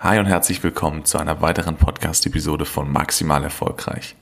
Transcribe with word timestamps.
Hi 0.00 0.20
und 0.20 0.26
herzlich 0.26 0.62
willkommen 0.62 1.04
zu 1.04 1.18
einer 1.18 1.40
weiteren 1.40 1.74
Podcast-Episode 1.74 2.64
von 2.64 2.88
Maximal 2.88 3.42
Erfolgreich. 3.42 4.14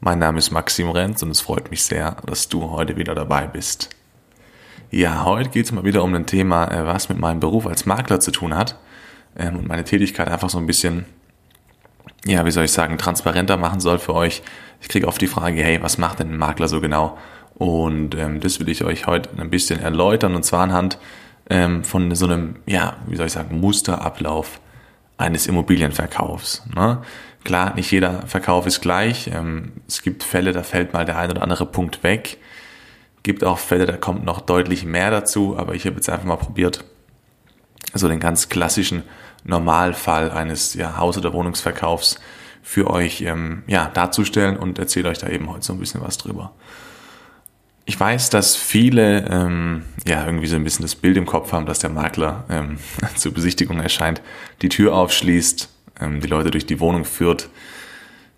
Mein 0.00 0.18
Name 0.20 0.38
ist 0.38 0.52
Maxim 0.52 0.88
Renz 0.88 1.22
und 1.22 1.30
es 1.30 1.42
freut 1.42 1.70
mich 1.70 1.82
sehr, 1.82 2.16
dass 2.24 2.48
du 2.48 2.70
heute 2.70 2.96
wieder 2.96 3.14
dabei 3.14 3.46
bist. 3.46 3.90
Ja, 4.90 5.26
heute 5.26 5.50
geht 5.50 5.66
es 5.66 5.72
mal 5.72 5.84
wieder 5.84 6.02
um 6.02 6.14
ein 6.14 6.24
Thema, 6.24 6.68
äh, 6.72 6.86
was 6.86 7.10
mit 7.10 7.18
meinem 7.18 7.40
Beruf 7.40 7.66
als 7.66 7.84
Makler 7.84 8.20
zu 8.20 8.30
tun 8.30 8.56
hat 8.56 8.78
ähm, 9.36 9.56
und 9.56 9.68
meine 9.68 9.84
Tätigkeit 9.84 10.28
einfach 10.28 10.48
so 10.48 10.56
ein 10.56 10.66
bisschen, 10.66 11.04
ja, 12.24 12.46
wie 12.46 12.50
soll 12.50 12.64
ich 12.64 12.72
sagen, 12.72 12.96
transparenter 12.96 13.58
machen 13.58 13.80
soll 13.80 13.98
für 13.98 14.14
euch. 14.14 14.40
Ich 14.80 14.88
kriege 14.88 15.06
oft 15.06 15.20
die 15.20 15.26
Frage, 15.26 15.62
hey, 15.62 15.82
was 15.82 15.98
macht 15.98 16.20
denn 16.20 16.32
ein 16.32 16.38
Makler 16.38 16.68
so 16.68 16.80
genau? 16.80 17.18
Und 17.54 18.14
ähm, 18.14 18.40
das 18.40 18.60
will 18.60 18.70
ich 18.70 18.82
euch 18.82 19.06
heute 19.06 19.28
ein 19.38 19.50
bisschen 19.50 19.78
erläutern 19.78 20.34
und 20.34 20.46
zwar 20.46 20.62
anhand 20.62 20.98
ähm, 21.50 21.84
von 21.84 22.14
so 22.14 22.24
einem, 22.24 22.56
ja, 22.64 22.96
wie 23.06 23.16
soll 23.16 23.26
ich 23.26 23.32
sagen, 23.32 23.60
Musterablauf 23.60 24.58
eines 25.18 25.46
Immobilienverkaufs. 25.46 26.62
Ne? 26.74 27.02
Klar, 27.44 27.74
nicht 27.74 27.90
jeder 27.90 28.22
Verkauf 28.26 28.66
ist 28.66 28.80
gleich. 28.80 29.28
Ähm, 29.32 29.72
es 29.86 30.02
gibt 30.02 30.22
Fälle, 30.22 30.52
da 30.52 30.62
fällt 30.62 30.92
mal 30.92 31.04
der 31.04 31.18
ein 31.18 31.30
oder 31.30 31.42
andere 31.42 31.66
Punkt 31.66 32.02
weg. 32.02 32.38
Gibt 33.22 33.44
auch 33.44 33.58
Fälle, 33.58 33.84
da 33.84 33.96
kommt 33.96 34.24
noch 34.24 34.40
deutlich 34.40 34.84
mehr 34.84 35.10
dazu, 35.10 35.56
aber 35.58 35.74
ich 35.74 35.84
habe 35.84 35.96
jetzt 35.96 36.08
einfach 36.08 36.24
mal 36.24 36.36
probiert, 36.36 36.84
so 37.94 38.08
den 38.08 38.20
ganz 38.20 38.48
klassischen 38.48 39.02
Normalfall 39.44 40.30
eines 40.30 40.74
ja, 40.74 40.96
Haus- 40.96 41.18
oder 41.18 41.32
Wohnungsverkaufs 41.32 42.20
für 42.62 42.90
euch 42.90 43.22
ähm, 43.22 43.62
ja, 43.66 43.90
darzustellen 43.92 44.56
und 44.56 44.78
erzähle 44.78 45.08
euch 45.08 45.18
da 45.18 45.28
eben 45.28 45.50
heute 45.50 45.64
so 45.64 45.72
ein 45.72 45.78
bisschen 45.78 46.02
was 46.02 46.18
drüber. 46.18 46.52
Ich 47.88 47.98
weiß, 47.98 48.28
dass 48.28 48.54
viele 48.54 49.24
ähm, 49.30 49.82
ja 50.06 50.26
irgendwie 50.26 50.46
so 50.46 50.56
ein 50.56 50.62
bisschen 50.62 50.82
das 50.82 50.94
Bild 50.94 51.16
im 51.16 51.24
Kopf 51.24 51.52
haben, 51.52 51.64
dass 51.64 51.78
der 51.78 51.88
Makler 51.88 52.44
ähm, 52.50 52.76
zur 53.16 53.32
Besichtigung 53.32 53.80
erscheint, 53.80 54.20
die 54.60 54.68
Tür 54.68 54.94
aufschließt, 54.94 55.70
ähm, 55.98 56.20
die 56.20 56.26
Leute 56.26 56.50
durch 56.50 56.66
die 56.66 56.80
Wohnung 56.80 57.06
führt, 57.06 57.48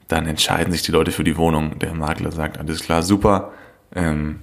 dann 0.06 0.28
entscheiden 0.28 0.70
sich 0.70 0.83
die 0.83 0.92
Leute 0.92 1.10
für 1.10 1.25
die 1.25 1.36
Wohnung. 1.36 1.80
Der 1.80 1.94
Makler 1.94 2.30
sagt, 2.30 2.58
alles 2.58 2.80
klar, 2.84 3.02
super, 3.02 3.50
ähm, 3.92 4.38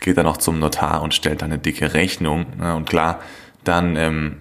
geht 0.00 0.16
dann 0.16 0.26
auch 0.26 0.38
zum 0.38 0.58
Notar 0.58 1.02
und 1.02 1.12
stellt 1.12 1.42
dann 1.42 1.52
eine 1.52 1.60
dicke 1.60 1.92
Rechnung. 1.92 2.46
Ne? 2.56 2.74
Und 2.74 2.88
klar, 2.88 3.20
dann 3.64 3.96
ähm, 3.96 4.36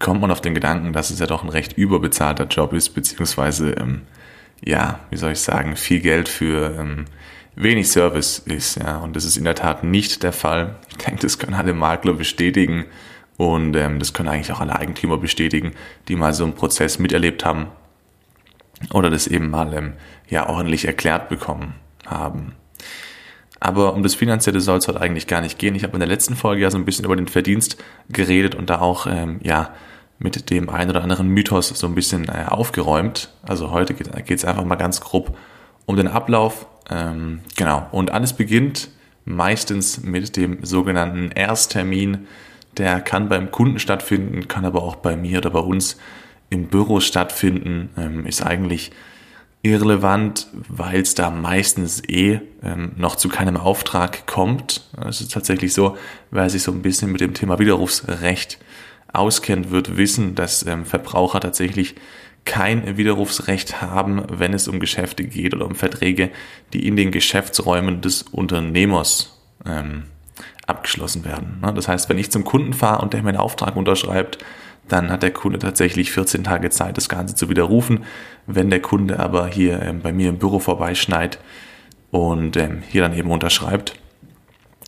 kommt 0.00 0.20
man 0.20 0.32
auf 0.32 0.40
den 0.40 0.56
Gedanken, 0.56 0.92
dass 0.92 1.10
es 1.10 1.20
ja 1.20 1.28
doch 1.28 1.44
ein 1.44 1.50
recht 1.50 1.74
überbezahlter 1.74 2.46
Job 2.46 2.72
ist, 2.72 2.96
beziehungsweise 2.96 3.74
ähm, 3.74 4.02
ja, 4.64 4.98
wie 5.10 5.16
soll 5.16 5.30
ich 5.30 5.40
sagen, 5.40 5.76
viel 5.76 6.00
Geld 6.00 6.28
für 6.28 6.74
ähm, 6.76 7.04
wenig 7.56 7.88
Service 7.88 8.38
ist. 8.38 8.76
Ja, 8.76 8.98
und 8.98 9.16
das 9.16 9.24
ist 9.24 9.36
in 9.36 9.44
der 9.44 9.54
Tat 9.54 9.82
nicht 9.82 10.22
der 10.22 10.32
Fall. 10.32 10.76
Ich 10.90 10.98
denke, 10.98 11.22
das 11.22 11.38
können 11.38 11.54
alle 11.54 11.72
Makler 11.72 12.12
bestätigen 12.12 12.84
und 13.36 13.74
ähm, 13.74 13.98
das 13.98 14.12
können 14.12 14.28
eigentlich 14.28 14.52
auch 14.52 14.60
alle 14.60 14.76
Eigentümer 14.76 15.18
bestätigen, 15.18 15.72
die 16.08 16.16
mal 16.16 16.32
so 16.32 16.44
einen 16.44 16.54
Prozess 16.54 16.98
miterlebt 16.98 17.44
haben 17.44 17.68
oder 18.92 19.10
das 19.10 19.26
eben 19.26 19.50
mal 19.50 19.72
ähm, 19.74 19.94
ja 20.28 20.48
ordentlich 20.48 20.84
erklärt 20.84 21.28
bekommen 21.28 21.74
haben. 22.06 22.54
Aber 23.58 23.94
um 23.94 24.02
das 24.02 24.14
Finanzielle 24.14 24.60
soll 24.60 24.78
es 24.78 24.86
heute 24.86 25.00
eigentlich 25.00 25.26
gar 25.26 25.40
nicht 25.40 25.58
gehen. 25.58 25.74
Ich 25.74 25.82
habe 25.82 25.94
in 25.94 26.00
der 26.00 26.08
letzten 26.08 26.36
Folge 26.36 26.62
ja 26.62 26.70
so 26.70 26.76
ein 26.76 26.84
bisschen 26.84 27.06
über 27.06 27.16
den 27.16 27.26
Verdienst 27.26 27.82
geredet 28.10 28.54
und 28.54 28.68
da 28.68 28.80
auch 28.80 29.06
ähm, 29.06 29.40
ja 29.42 29.70
mit 30.18 30.50
dem 30.50 30.68
einen 30.68 30.90
oder 30.90 31.02
anderen 31.02 31.28
Mythos 31.28 31.68
so 31.68 31.86
ein 31.86 31.94
bisschen 31.94 32.28
äh, 32.28 32.46
aufgeräumt. 32.48 33.30
Also 33.42 33.70
heute 33.70 33.94
geht 33.94 34.30
es 34.30 34.44
einfach 34.44 34.64
mal 34.64 34.76
ganz 34.76 35.00
grob 35.00 35.36
um 35.86 35.96
den 35.96 36.08
Ablauf 36.08 36.66
ähm, 36.90 37.40
genau, 37.56 37.88
und 37.92 38.10
alles 38.12 38.32
beginnt 38.32 38.90
meistens 39.24 40.02
mit 40.02 40.36
dem 40.36 40.64
sogenannten 40.64 41.30
Ersttermin. 41.32 42.26
Der 42.76 43.00
kann 43.00 43.28
beim 43.28 43.50
Kunden 43.50 43.78
stattfinden, 43.78 44.48
kann 44.48 44.64
aber 44.64 44.82
auch 44.82 44.96
bei 44.96 45.16
mir 45.16 45.38
oder 45.38 45.50
bei 45.50 45.60
uns 45.60 45.96
im 46.50 46.68
Büro 46.68 47.00
stattfinden. 47.00 47.90
Ähm, 47.96 48.26
ist 48.26 48.44
eigentlich 48.44 48.92
irrelevant, 49.62 50.46
weil 50.52 51.00
es 51.00 51.14
da 51.14 51.30
meistens 51.30 52.02
eh 52.08 52.40
ähm, 52.62 52.92
noch 52.96 53.16
zu 53.16 53.28
keinem 53.28 53.56
Auftrag 53.56 54.26
kommt. 54.26 54.86
Es 55.04 55.20
ist 55.20 55.32
tatsächlich 55.32 55.74
so, 55.74 55.96
wer 56.30 56.48
sich 56.48 56.62
so 56.62 56.70
ein 56.70 56.82
bisschen 56.82 57.10
mit 57.10 57.20
dem 57.20 57.34
Thema 57.34 57.58
Widerrufsrecht 57.58 58.58
auskennt, 59.12 59.70
wird 59.70 59.96
wissen, 59.96 60.34
dass 60.34 60.64
ähm, 60.66 60.84
Verbraucher 60.84 61.40
tatsächlich 61.40 61.96
kein 62.46 62.96
Widerrufsrecht 62.96 63.82
haben, 63.82 64.24
wenn 64.30 64.54
es 64.54 64.68
um 64.68 64.80
Geschäfte 64.80 65.24
geht 65.24 65.54
oder 65.54 65.66
um 65.66 65.74
Verträge, 65.74 66.30
die 66.72 66.86
in 66.86 66.96
den 66.96 67.10
Geschäftsräumen 67.10 68.00
des 68.00 68.22
Unternehmers 68.22 69.38
ähm, 69.66 70.04
abgeschlossen 70.66 71.24
werden. 71.24 71.58
Ne? 71.62 71.74
Das 71.74 71.88
heißt, 71.88 72.08
wenn 72.08 72.18
ich 72.18 72.30
zum 72.30 72.44
Kunden 72.44 72.72
fahre 72.72 73.02
und 73.02 73.12
der 73.12 73.22
mir 73.22 73.30
einen 73.30 73.38
Auftrag 73.38 73.76
unterschreibt, 73.76 74.38
dann 74.88 75.10
hat 75.10 75.22
der 75.22 75.32
Kunde 75.32 75.58
tatsächlich 75.58 76.12
14 76.12 76.44
Tage 76.44 76.70
Zeit, 76.70 76.96
das 76.96 77.08
Ganze 77.08 77.34
zu 77.34 77.50
widerrufen. 77.50 78.04
Wenn 78.46 78.70
der 78.70 78.80
Kunde 78.80 79.18
aber 79.18 79.48
hier 79.48 79.82
ähm, 79.82 80.00
bei 80.00 80.12
mir 80.12 80.28
im 80.28 80.38
Büro 80.38 80.60
vorbeischneit 80.60 81.38
und 82.10 82.56
ähm, 82.56 82.82
hier 82.88 83.02
dann 83.02 83.12
eben 83.12 83.30
unterschreibt, 83.30 83.98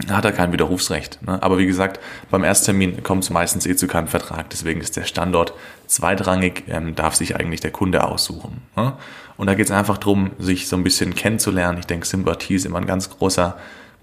hat 0.06 0.24
er 0.24 0.32
kein 0.32 0.52
Widerrufsrecht. 0.52 1.20
Ne? 1.26 1.42
Aber 1.42 1.58
wie 1.58 1.66
gesagt, 1.66 1.98
beim 2.30 2.44
Ersttermin 2.44 3.02
kommt 3.02 3.24
es 3.24 3.30
meistens 3.30 3.66
eh 3.66 3.74
zu 3.74 3.88
keinem 3.88 4.08
Vertrag, 4.08 4.48
deswegen 4.50 4.80
ist 4.80 4.96
der 4.96 5.04
Standort 5.04 5.54
zweitrangig, 5.86 6.64
ähm, 6.68 6.94
darf 6.94 7.14
sich 7.14 7.36
eigentlich 7.36 7.60
der 7.60 7.72
Kunde 7.72 8.04
aussuchen. 8.04 8.62
Ne? 8.76 8.92
Und 9.36 9.46
da 9.48 9.54
geht 9.54 9.66
es 9.66 9.72
einfach 9.72 9.98
darum, 9.98 10.30
sich 10.38 10.68
so 10.68 10.76
ein 10.76 10.84
bisschen 10.84 11.14
kennenzulernen. 11.14 11.78
Ich 11.78 11.86
denke, 11.86 12.06
Sympathie 12.06 12.54
ist 12.54 12.66
immer 12.66 12.78
ein 12.78 12.86
ganz 12.86 13.10
großer 13.10 13.56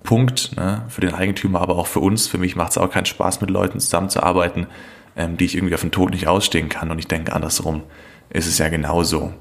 Punkt 0.03 0.55
ne? 0.55 0.83
für 0.89 1.01
den 1.01 1.13
Eigentümer, 1.13 1.61
aber 1.61 1.77
auch 1.77 1.87
für 1.87 1.99
uns. 1.99 2.27
Für 2.27 2.37
mich 2.37 2.55
macht 2.55 2.71
es 2.71 2.77
auch 2.77 2.89
keinen 2.89 3.05
Spaß, 3.05 3.41
mit 3.41 3.49
Leuten 3.49 3.79
zusammenzuarbeiten, 3.79 4.67
ähm, 5.15 5.37
die 5.37 5.45
ich 5.45 5.55
irgendwie 5.55 5.75
auf 5.75 5.81
den 5.81 5.91
Tod 5.91 6.11
nicht 6.11 6.27
ausstehen 6.27 6.69
kann. 6.69 6.91
Und 6.91 6.99
ich 6.99 7.07
denke, 7.07 7.33
andersrum 7.33 7.83
ist 8.29 8.47
es 8.47 8.57
ja 8.57 8.69
genauso. 8.69 9.33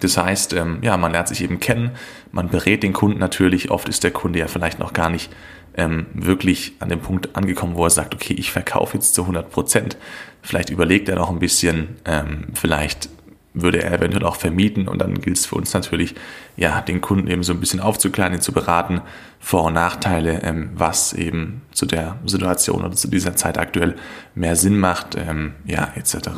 Das 0.00 0.16
heißt, 0.16 0.52
ähm, 0.54 0.78
ja, 0.82 0.96
man 0.96 1.12
lernt 1.12 1.28
sich 1.28 1.42
eben 1.42 1.60
kennen, 1.60 1.92
man 2.32 2.48
berät 2.48 2.82
den 2.82 2.92
Kunden 2.92 3.18
natürlich. 3.18 3.70
Oft 3.70 3.88
ist 3.88 4.04
der 4.04 4.10
Kunde 4.10 4.38
ja 4.38 4.48
vielleicht 4.48 4.78
noch 4.78 4.92
gar 4.92 5.10
nicht 5.10 5.30
ähm, 5.76 6.06
wirklich 6.14 6.72
an 6.80 6.88
dem 6.88 7.00
Punkt 7.00 7.36
angekommen, 7.36 7.76
wo 7.76 7.84
er 7.84 7.90
sagt, 7.90 8.14
okay, 8.14 8.34
ich 8.34 8.50
verkaufe 8.50 8.94
jetzt 8.94 9.14
zu 9.14 9.22
100 9.22 9.50
Prozent. 9.50 9.96
Vielleicht 10.42 10.70
überlegt 10.70 11.08
er 11.08 11.16
noch 11.16 11.30
ein 11.30 11.38
bisschen, 11.38 11.96
ähm, 12.04 12.46
vielleicht 12.54 13.08
würde 13.56 13.82
er 13.82 13.92
eventuell 13.92 14.24
auch 14.24 14.36
vermieten 14.36 14.86
und 14.86 15.00
dann 15.00 15.14
gilt 15.20 15.38
es 15.38 15.46
für 15.46 15.54
uns 15.54 15.72
natürlich, 15.72 16.14
ja, 16.56 16.82
den 16.82 17.00
Kunden 17.00 17.28
eben 17.28 17.42
so 17.42 17.54
ein 17.54 17.60
bisschen 17.60 17.80
aufzuklären, 17.80 18.34
ihn 18.34 18.40
zu 18.40 18.52
beraten, 18.52 19.00
Vor- 19.40 19.64
und 19.64 19.72
Nachteile, 19.74 20.42
ähm, 20.42 20.70
was 20.74 21.14
eben 21.14 21.62
zu 21.72 21.86
der 21.86 22.18
Situation 22.26 22.84
oder 22.84 22.94
zu 22.94 23.08
dieser 23.08 23.34
Zeit 23.34 23.56
aktuell 23.56 23.96
mehr 24.34 24.56
Sinn 24.56 24.78
macht, 24.78 25.16
ähm, 25.16 25.54
ja, 25.64 25.90
etc. 25.96 26.28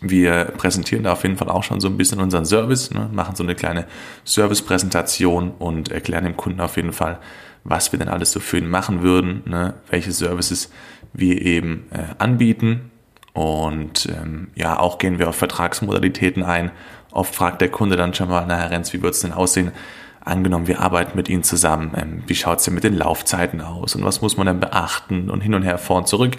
Wir 0.00 0.46
präsentieren 0.56 1.04
da 1.04 1.12
auf 1.12 1.22
jeden 1.22 1.36
Fall 1.36 1.50
auch 1.50 1.62
schon 1.62 1.80
so 1.80 1.88
ein 1.88 1.96
bisschen 1.96 2.20
unseren 2.20 2.46
Service, 2.46 2.90
ne, 2.90 3.10
machen 3.12 3.36
so 3.36 3.42
eine 3.42 3.54
kleine 3.54 3.86
Service-Präsentation 4.24 5.52
und 5.58 5.92
erklären 5.92 6.24
dem 6.24 6.36
Kunden 6.36 6.60
auf 6.60 6.76
jeden 6.76 6.92
Fall, 6.92 7.18
was 7.64 7.92
wir 7.92 7.98
denn 7.98 8.08
alles 8.08 8.32
so 8.32 8.40
für 8.40 8.58
ihn 8.58 8.68
machen 8.68 9.02
würden, 9.02 9.42
ne, 9.44 9.74
welche 9.90 10.12
Services 10.12 10.70
wir 11.12 11.42
eben 11.42 11.86
äh, 11.90 12.14
anbieten. 12.18 12.90
Und 13.32 14.06
ähm, 14.06 14.48
ja, 14.54 14.78
auch 14.78 14.98
gehen 14.98 15.18
wir 15.18 15.28
auf 15.28 15.36
Vertragsmodalitäten 15.36 16.42
ein. 16.42 16.70
Oft 17.12 17.34
fragt 17.34 17.60
der 17.60 17.70
Kunde 17.70 17.96
dann 17.96 18.14
schon 18.14 18.28
mal, 18.28 18.44
na 18.46 18.56
Herr 18.56 18.70
Renz, 18.70 18.92
wie 18.92 19.02
wird 19.02 19.14
es 19.14 19.20
denn 19.20 19.32
aussehen? 19.32 19.72
Angenommen, 20.22 20.66
wir 20.66 20.80
arbeiten 20.80 21.16
mit 21.16 21.28
Ihnen 21.28 21.42
zusammen. 21.42 21.92
Ähm, 21.96 22.22
wie 22.26 22.34
schaut 22.34 22.58
es 22.58 22.64
denn 22.64 22.74
mit 22.74 22.84
den 22.84 22.94
Laufzeiten 22.94 23.60
aus? 23.60 23.94
Und 23.94 24.04
was 24.04 24.20
muss 24.22 24.36
man 24.36 24.46
denn 24.46 24.60
beachten? 24.60 25.30
Und 25.30 25.40
hin 25.42 25.54
und 25.54 25.62
her, 25.62 25.78
vor 25.78 25.98
und 25.98 26.08
zurück. 26.08 26.36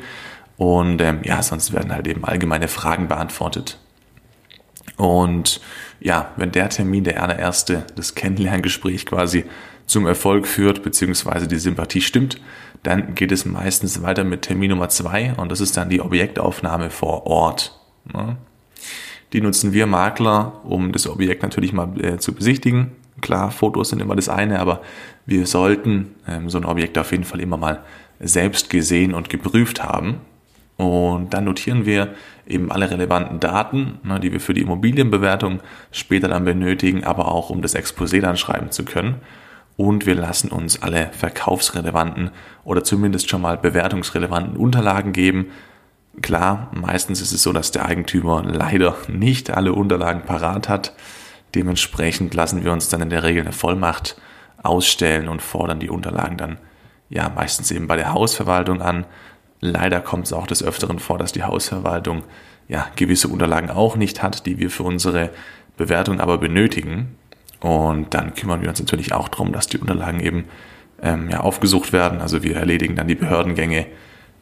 Und 0.61 1.01
ähm, 1.01 1.22
ja, 1.23 1.41
sonst 1.41 1.73
werden 1.73 1.91
halt 1.91 2.07
eben 2.07 2.23
allgemeine 2.23 2.67
Fragen 2.67 3.07
beantwortet. 3.07 3.79
Und 4.95 5.59
ja, 5.99 6.33
wenn 6.35 6.51
der 6.51 6.69
Termin, 6.69 7.03
der 7.03 7.23
allererste, 7.23 7.83
das 7.95 8.13
Kennenlerngespräch 8.13 9.07
quasi 9.07 9.45
zum 9.88 10.05
Erfolg 10.05 10.45
führt, 10.45 10.83
beziehungsweise 10.83 11.47
die 11.47 11.57
Sympathie 11.57 12.01
stimmt, 12.01 12.39
dann 12.83 13.16
geht 13.16 13.31
es 13.31 13.44
meistens 13.44 14.03
weiter 14.03 14.23
mit 14.23 14.44
Termin 14.44 14.69
Nummer 14.69 14.89
zwei 14.89 15.33
und 15.33 15.51
das 15.51 15.61
ist 15.61 15.77
dann 15.77 15.89
die 15.89 15.99
Objektaufnahme 15.99 16.91
vor 16.91 17.25
Ort. 17.25 17.79
Ne? 18.13 18.37
Die 19.34 19.41
nutzen 19.41 19.73
wir 19.73 19.87
Makler, 19.87 20.61
um 20.63 20.91
das 20.91 21.08
Objekt 21.08 21.41
natürlich 21.41 21.73
mal 21.73 21.90
äh, 21.99 22.17
zu 22.19 22.35
besichtigen. 22.35 22.91
Klar, 23.19 23.49
Fotos 23.49 23.90
sind 23.90 23.99
immer 23.99 24.16
das 24.16 24.29
eine, 24.29 24.59
aber 24.59 24.84
wir 25.25 25.47
sollten 25.47 26.13
ähm, 26.28 26.52
so 26.52 26.59
ein 26.59 26.66
Objekt 26.66 26.99
auf 26.99 27.09
jeden 27.09 27.23
Fall 27.23 27.40
immer 27.40 27.58
mal 27.58 27.84
selbst 28.19 28.69
gesehen 28.69 29.16
und 29.16 29.28
geprüft 29.28 29.84
haben. 29.84 30.22
Und 30.81 31.35
dann 31.35 31.43
notieren 31.43 31.85
wir 31.85 32.16
eben 32.47 32.72
alle 32.72 32.89
relevanten 32.89 33.39
Daten, 33.39 33.99
ne, 34.01 34.19
die 34.19 34.31
wir 34.31 34.39
für 34.39 34.55
die 34.55 34.61
Immobilienbewertung 34.61 35.59
später 35.91 36.28
dann 36.28 36.43
benötigen, 36.43 37.03
aber 37.03 37.28
auch 37.28 37.51
um 37.51 37.61
das 37.61 37.75
Exposé 37.75 38.19
dann 38.19 38.35
schreiben 38.35 38.72
zu 38.72 38.83
können. 38.83 39.17
Und 39.78 40.07
wir 40.07 40.16
lassen 40.16 40.49
uns 40.49 40.81
alle 40.81 41.11
verkaufsrelevanten 41.11 42.31
oder 42.63 42.83
zumindest 42.83 43.29
schon 43.29 43.43
mal 43.43 43.59
bewertungsrelevanten 43.59 44.57
Unterlagen 44.57 45.13
geben. 45.13 45.51
Klar, 46.23 46.72
meistens 46.73 47.22
ist 47.22 47.31
es 47.31 47.43
so, 47.43 47.53
dass 47.53 47.69
der 47.69 47.85
Eigentümer 47.85 48.43
leider 48.43 48.95
nicht 49.07 49.51
alle 49.51 49.73
Unterlagen 49.73 50.23
parat 50.23 50.67
hat. 50.67 50.95
Dementsprechend 51.53 52.34
lassen 52.34 52.63
wir 52.63 52.72
uns 52.72 52.89
dann 52.89 53.01
in 53.01 53.11
der 53.11 53.22
Regel 53.22 53.43
eine 53.43 53.53
Vollmacht 53.53 54.19
ausstellen 54.63 55.27
und 55.27 55.43
fordern 55.43 55.79
die 55.79 55.91
Unterlagen 55.91 56.37
dann 56.37 56.57
ja 57.09 57.29
meistens 57.29 57.69
eben 57.69 57.85
bei 57.85 57.97
der 57.97 58.13
Hausverwaltung 58.13 58.81
an 58.81 59.05
Leider 59.61 60.02
kommt 60.02 60.25
es 60.25 60.34
auch 60.34 60.47
des 60.47 60.63
Öfteren 60.63 60.99
vor, 60.99 61.19
dass 61.19 61.31
die 61.31 61.43
Hausverwaltung 61.43 62.23
ja, 62.67 62.87
gewisse 62.96 63.28
Unterlagen 63.28 63.69
auch 63.69 63.96
nicht 63.96 64.23
hat, 64.23 64.46
die 64.47 64.58
wir 64.58 64.72
für 64.72 64.84
unsere 64.84 65.29
Bewertung 65.78 66.19
aber 66.19 66.40
benötigen. 66.40 67.16
Und 67.59 68.13
dann 68.16 68.34
kümmern 68.34 68.61
wir 68.61 68.69
uns 68.69 68.79
natürlich 68.79 69.13
auch 69.13 69.29
darum, 69.29 69.53
dass 69.53 69.67
die 69.67 69.78
Unterlagen 69.78 70.19
eben 70.19 70.46
ähm, 71.02 71.29
ja, 71.29 71.41
aufgesucht 71.41 71.93
werden. 71.93 72.22
Also 72.22 72.41
wir 72.41 72.55
erledigen 72.55 72.96
dann 72.96 73.08
die 73.08 73.16
Behördengänge, 73.16 73.85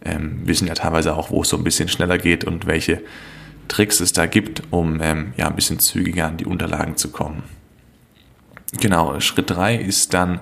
ähm, 0.05 0.41
wissen 0.45 0.67
ja 0.67 0.73
teilweise 0.73 1.15
auch, 1.15 1.29
wo 1.31 1.41
es 1.41 1.49
so 1.49 1.57
ein 1.57 1.63
bisschen 1.65 1.89
schneller 1.89 2.17
geht 2.17 2.45
und 2.45 2.65
welche 2.65 3.01
Tricks 3.67 3.99
es 3.99 4.13
da 4.13 4.25
gibt, 4.25 4.63
um 4.71 5.01
ähm, 5.01 5.33
ja, 5.35 5.47
ein 5.47 5.55
bisschen 5.55 5.79
zügiger 5.79 6.27
an 6.27 6.37
die 6.37 6.45
Unterlagen 6.45 6.95
zu 6.95 7.11
kommen. 7.11 7.43
Genau, 8.79 9.19
Schritt 9.19 9.49
drei 9.49 9.75
ist 9.75 10.13
dann 10.13 10.39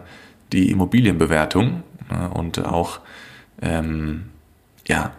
die 0.51 0.69
Immobilienbewertung 0.69 1.83
äh, 2.09 2.27
und 2.27 2.63
auch 2.63 2.99
ähm, 3.61 4.29
ja, 4.87 5.11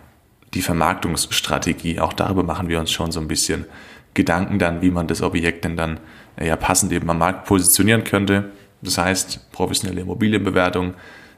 die 0.55 0.62
Vermarktungsstrategie. 0.62 2.00
Auch 2.00 2.12
darüber 2.12 2.43
machen 2.43 2.69
wir 2.69 2.81
uns 2.81 2.91
schon 2.91 3.12
so 3.12 3.20
ein 3.20 3.29
bisschen 3.29 3.67
Gedanken 4.15 4.59
dann, 4.59 4.82
wie 4.82 4.91
man 4.91 5.06
das 5.06 5.23
Objekt 5.23 5.65
denn 5.65 5.76
dann 5.76 6.00
ja 6.41 6.56
passend 6.56 6.93
eben 6.93 7.09
am 7.11 7.19
Markt 7.19 7.47
positionieren 7.47 8.05
könnte. 8.05 8.50
Das 8.81 8.99
heißt, 8.99 9.53
professionelle 9.53 10.00
Immobilienbewertung 10.00 10.94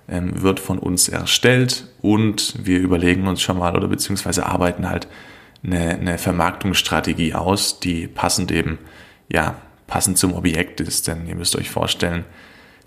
ähm, 0.09 0.43
wird 0.43 0.61
von 0.61 0.79
uns 0.79 1.09
erstellt 1.09 1.87
und 2.03 2.55
wir 2.65 2.79
überlegen 2.79 3.27
uns 3.27 3.43
schon 3.43 3.59
mal 3.59 3.77
oder 3.77 3.89
beziehungsweise 3.89 4.47
arbeiten 4.47 4.89
halt 4.89 5.09
eine, 5.65 5.91
eine 5.91 6.19
Vermarktungsstrategie 6.19 7.35
aus, 7.35 7.81
die 7.81 8.07
passend 8.07 8.53
eben, 8.53 8.79
ja, 9.31 9.57
passend 9.87 10.19
zum 10.19 10.35
Objekt 10.35 10.81
ist. 10.81 11.09
Denn 11.09 11.27
ihr 11.27 11.35
müsst 11.35 11.57
euch 11.57 11.71
vorstellen, 11.71 12.25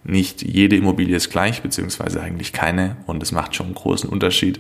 nicht 0.04 0.42
jede 0.42 0.75
Immobilie 0.75 1.16
ist 1.16 1.30
gleich, 1.30 1.62
beziehungsweise 1.62 2.22
eigentlich 2.22 2.54
keine. 2.54 2.98
Und 3.06 3.24
es 3.24 3.31
macht 3.31 3.56
schon 3.56 3.68
einen 3.68 3.75
großen 3.75 4.10
Unterschied, 4.10 4.60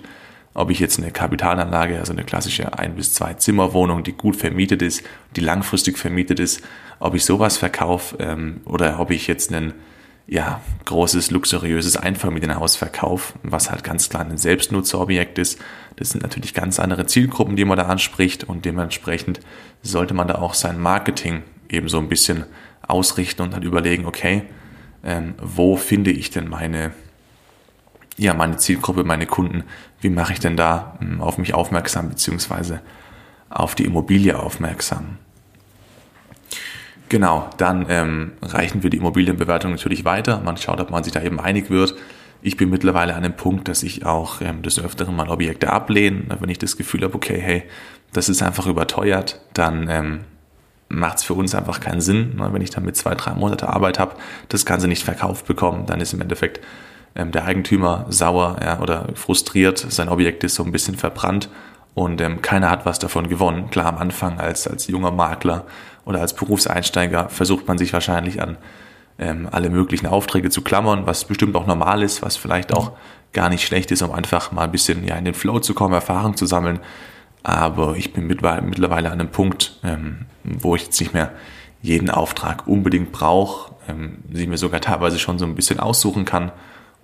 ob 0.53 0.69
ich 0.69 0.79
jetzt 0.79 0.99
eine 0.99 1.11
Kapitalanlage, 1.11 1.99
also 1.99 2.13
eine 2.13 2.23
klassische 2.23 2.77
ein 2.77 2.95
bis 2.95 3.13
zwei 3.13 3.33
Zimmerwohnung, 3.33 4.03
die 4.03 4.13
gut 4.13 4.35
vermietet 4.35 4.81
ist, 4.81 5.03
die 5.35 5.41
langfristig 5.41 5.97
vermietet 5.97 6.39
ist, 6.39 6.61
ob 6.99 7.15
ich 7.15 7.25
sowas 7.25 7.57
verkaufe 7.57 8.17
ähm, 8.19 8.61
oder 8.65 8.99
ob 8.99 9.11
ich 9.11 9.27
jetzt 9.27 9.51
ein 9.51 9.73
ja, 10.25 10.61
großes, 10.85 11.31
luxuriöses 11.31 11.97
Einfamilienhaus 11.97 12.75
verkaufe, 12.75 13.33
was 13.43 13.69
halt 13.69 13.83
ganz 13.83 14.09
klar 14.09 14.25
ein 14.25 14.37
Selbstnutzerobjekt 14.37 15.37
ist. 15.37 15.59
Das 15.97 16.11
sind 16.11 16.23
natürlich 16.23 16.53
ganz 16.53 16.79
andere 16.79 17.05
Zielgruppen, 17.05 17.55
die 17.55 17.65
man 17.65 17.77
da 17.77 17.87
anspricht 17.87 18.43
und 18.45 18.63
dementsprechend 18.63 19.41
sollte 19.81 20.13
man 20.13 20.27
da 20.27 20.35
auch 20.35 20.53
sein 20.53 20.79
Marketing 20.79 21.43
eben 21.69 21.89
so 21.89 21.97
ein 21.99 22.07
bisschen 22.07 22.45
ausrichten 22.87 23.41
und 23.41 23.53
dann 23.53 23.63
überlegen, 23.63 24.05
okay, 24.05 24.43
ähm, 25.03 25.35
wo 25.41 25.75
finde 25.75 26.11
ich 26.11 26.29
denn 26.29 26.47
meine, 26.47 26.91
ja, 28.17 28.33
meine 28.33 28.57
Zielgruppe, 28.57 29.03
meine 29.03 29.25
Kunden, 29.25 29.63
wie 30.01 30.09
mache 30.09 30.33
ich 30.33 30.39
denn 30.39 30.57
da 30.57 30.97
ähm, 31.01 31.21
auf 31.21 31.37
mich 31.37 31.53
aufmerksam, 31.53 32.09
beziehungsweise 32.09 32.81
auf 33.49 33.75
die 33.75 33.85
Immobilie 33.85 34.37
aufmerksam. 34.37 35.17
Genau, 37.09 37.49
dann 37.57 37.85
ähm, 37.89 38.31
reichen 38.41 38.81
wir 38.81 38.89
die 38.89 38.97
Immobilienbewertung 38.97 39.71
natürlich 39.71 40.03
weiter. 40.05 40.41
Man 40.43 40.57
schaut, 40.57 40.79
ob 40.79 40.89
man 40.89 41.03
sich 41.03 41.13
da 41.13 41.21
eben 41.21 41.39
einig 41.39 41.69
wird. 41.69 41.95
Ich 42.41 42.57
bin 42.57 42.69
mittlerweile 42.69 43.13
an 43.13 43.23
dem 43.23 43.35
Punkt, 43.35 43.67
dass 43.67 43.83
ich 43.83 44.05
auch 44.05 44.41
ähm, 44.41 44.63
des 44.63 44.79
Öfteren 44.79 45.15
mal 45.15 45.29
Objekte 45.29 45.71
ablehne. 45.71 46.23
Wenn 46.39 46.49
ich 46.49 46.57
das 46.57 46.75
Gefühl 46.75 47.03
habe, 47.03 47.15
okay, 47.15 47.39
hey, 47.39 47.63
das 48.13 48.29
ist 48.29 48.41
einfach 48.41 48.65
überteuert, 48.65 49.41
dann 49.53 49.87
ähm, 49.89 50.19
macht 50.89 51.17
es 51.19 51.23
für 51.23 51.33
uns 51.33 51.55
einfach 51.55 51.79
keinen 51.79 52.01
Sinn. 52.01 52.35
Ne? 52.37 52.49
Wenn 52.51 52.61
ich 52.61 52.69
dann 52.69 52.85
mit 52.85 52.95
zwei, 52.95 53.15
drei 53.15 53.33
Monate 53.33 53.69
Arbeit 53.69 53.99
habe, 53.99 54.15
das 54.49 54.65
Ganze 54.65 54.87
nicht 54.87 55.03
verkauft 55.03 55.45
bekommen, 55.45 55.85
dann 55.85 56.01
ist 56.01 56.13
im 56.13 56.21
Endeffekt 56.21 56.61
ähm, 57.15 57.31
der 57.31 57.45
Eigentümer 57.45 58.05
sauer 58.09 58.57
ja, 58.61 58.79
oder 58.79 59.07
frustriert, 59.15 59.77
sein 59.77 60.09
Objekt 60.09 60.43
ist 60.43 60.55
so 60.55 60.63
ein 60.63 60.71
bisschen 60.71 60.95
verbrannt 60.95 61.49
und 61.93 62.21
ähm, 62.21 62.41
keiner 62.41 62.69
hat 62.69 62.85
was 62.85 62.99
davon 62.99 63.29
gewonnen. 63.29 63.69
Klar, 63.69 63.87
am 63.87 63.97
Anfang 63.97 64.39
als, 64.39 64.67
als 64.67 64.87
junger 64.87 65.11
Makler 65.11 65.65
oder 66.05 66.21
als 66.21 66.35
Berufseinsteiger 66.35 67.29
versucht 67.29 67.67
man 67.67 67.77
sich 67.77 67.93
wahrscheinlich 67.93 68.41
an 68.41 68.57
ähm, 69.19 69.47
alle 69.51 69.69
möglichen 69.69 70.07
Aufträge 70.07 70.49
zu 70.49 70.61
klammern, 70.61 71.05
was 71.05 71.25
bestimmt 71.25 71.55
auch 71.55 71.67
normal 71.67 72.01
ist, 72.01 72.21
was 72.21 72.35
vielleicht 72.35 72.73
auch 72.73 72.93
gar 73.31 73.49
nicht 73.49 73.65
schlecht 73.65 73.91
ist, 73.91 74.01
um 74.01 74.11
einfach 74.11 74.51
mal 74.51 74.63
ein 74.63 74.71
bisschen 74.71 75.05
ja, 75.05 75.15
in 75.15 75.25
den 75.25 75.33
Flow 75.33 75.59
zu 75.59 75.73
kommen, 75.73 75.93
Erfahrung 75.93 76.35
zu 76.35 76.45
sammeln. 76.45 76.79
Aber 77.43 77.95
ich 77.97 78.13
bin 78.13 78.25
mittlerweile 78.27 79.11
an 79.11 79.19
einem 79.19 79.29
Punkt, 79.29 79.79
ähm, 79.83 80.25
wo 80.43 80.75
ich 80.75 80.83
jetzt 80.83 80.99
nicht 80.99 81.13
mehr 81.13 81.31
jeden 81.81 82.09
Auftrag 82.09 82.67
unbedingt 82.67 83.11
brauche, 83.11 83.73
ähm, 83.87 84.19
sie 84.31 84.47
mir 84.47 84.57
sogar 84.57 84.81
teilweise 84.81 85.19
schon 85.19 85.39
so 85.39 85.45
ein 85.45 85.55
bisschen 85.55 85.79
aussuchen 85.79 86.25
kann. 86.25 86.51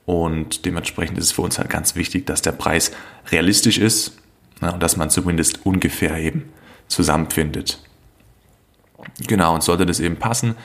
Und 0.10 0.66
dementsprechend 0.66 1.20
ist 1.20 1.26
es 1.26 1.32
für 1.34 1.44
uns 1.44 1.60
halt 1.60 1.70
ganz 1.70 1.94
wichtig, 1.94 2.26
dass 2.26 2.42
der 2.42 2.52
Preis 2.52 2.92
realistisch 3.30 3.78
ist 3.78 4.18
ne, 4.60 4.74
und 4.74 4.82
dass 4.82 4.98
man 4.98 5.12
zumindest 5.12 5.68
ungefähr 5.68 6.18
eben 6.18 6.52
zusammenfindet. 6.88 7.80
Genau, 9.28 9.54
und 9.54 9.62
sollte 9.62 9.86
das 9.86 10.00
eben 10.00 10.16
passen, 10.16 10.56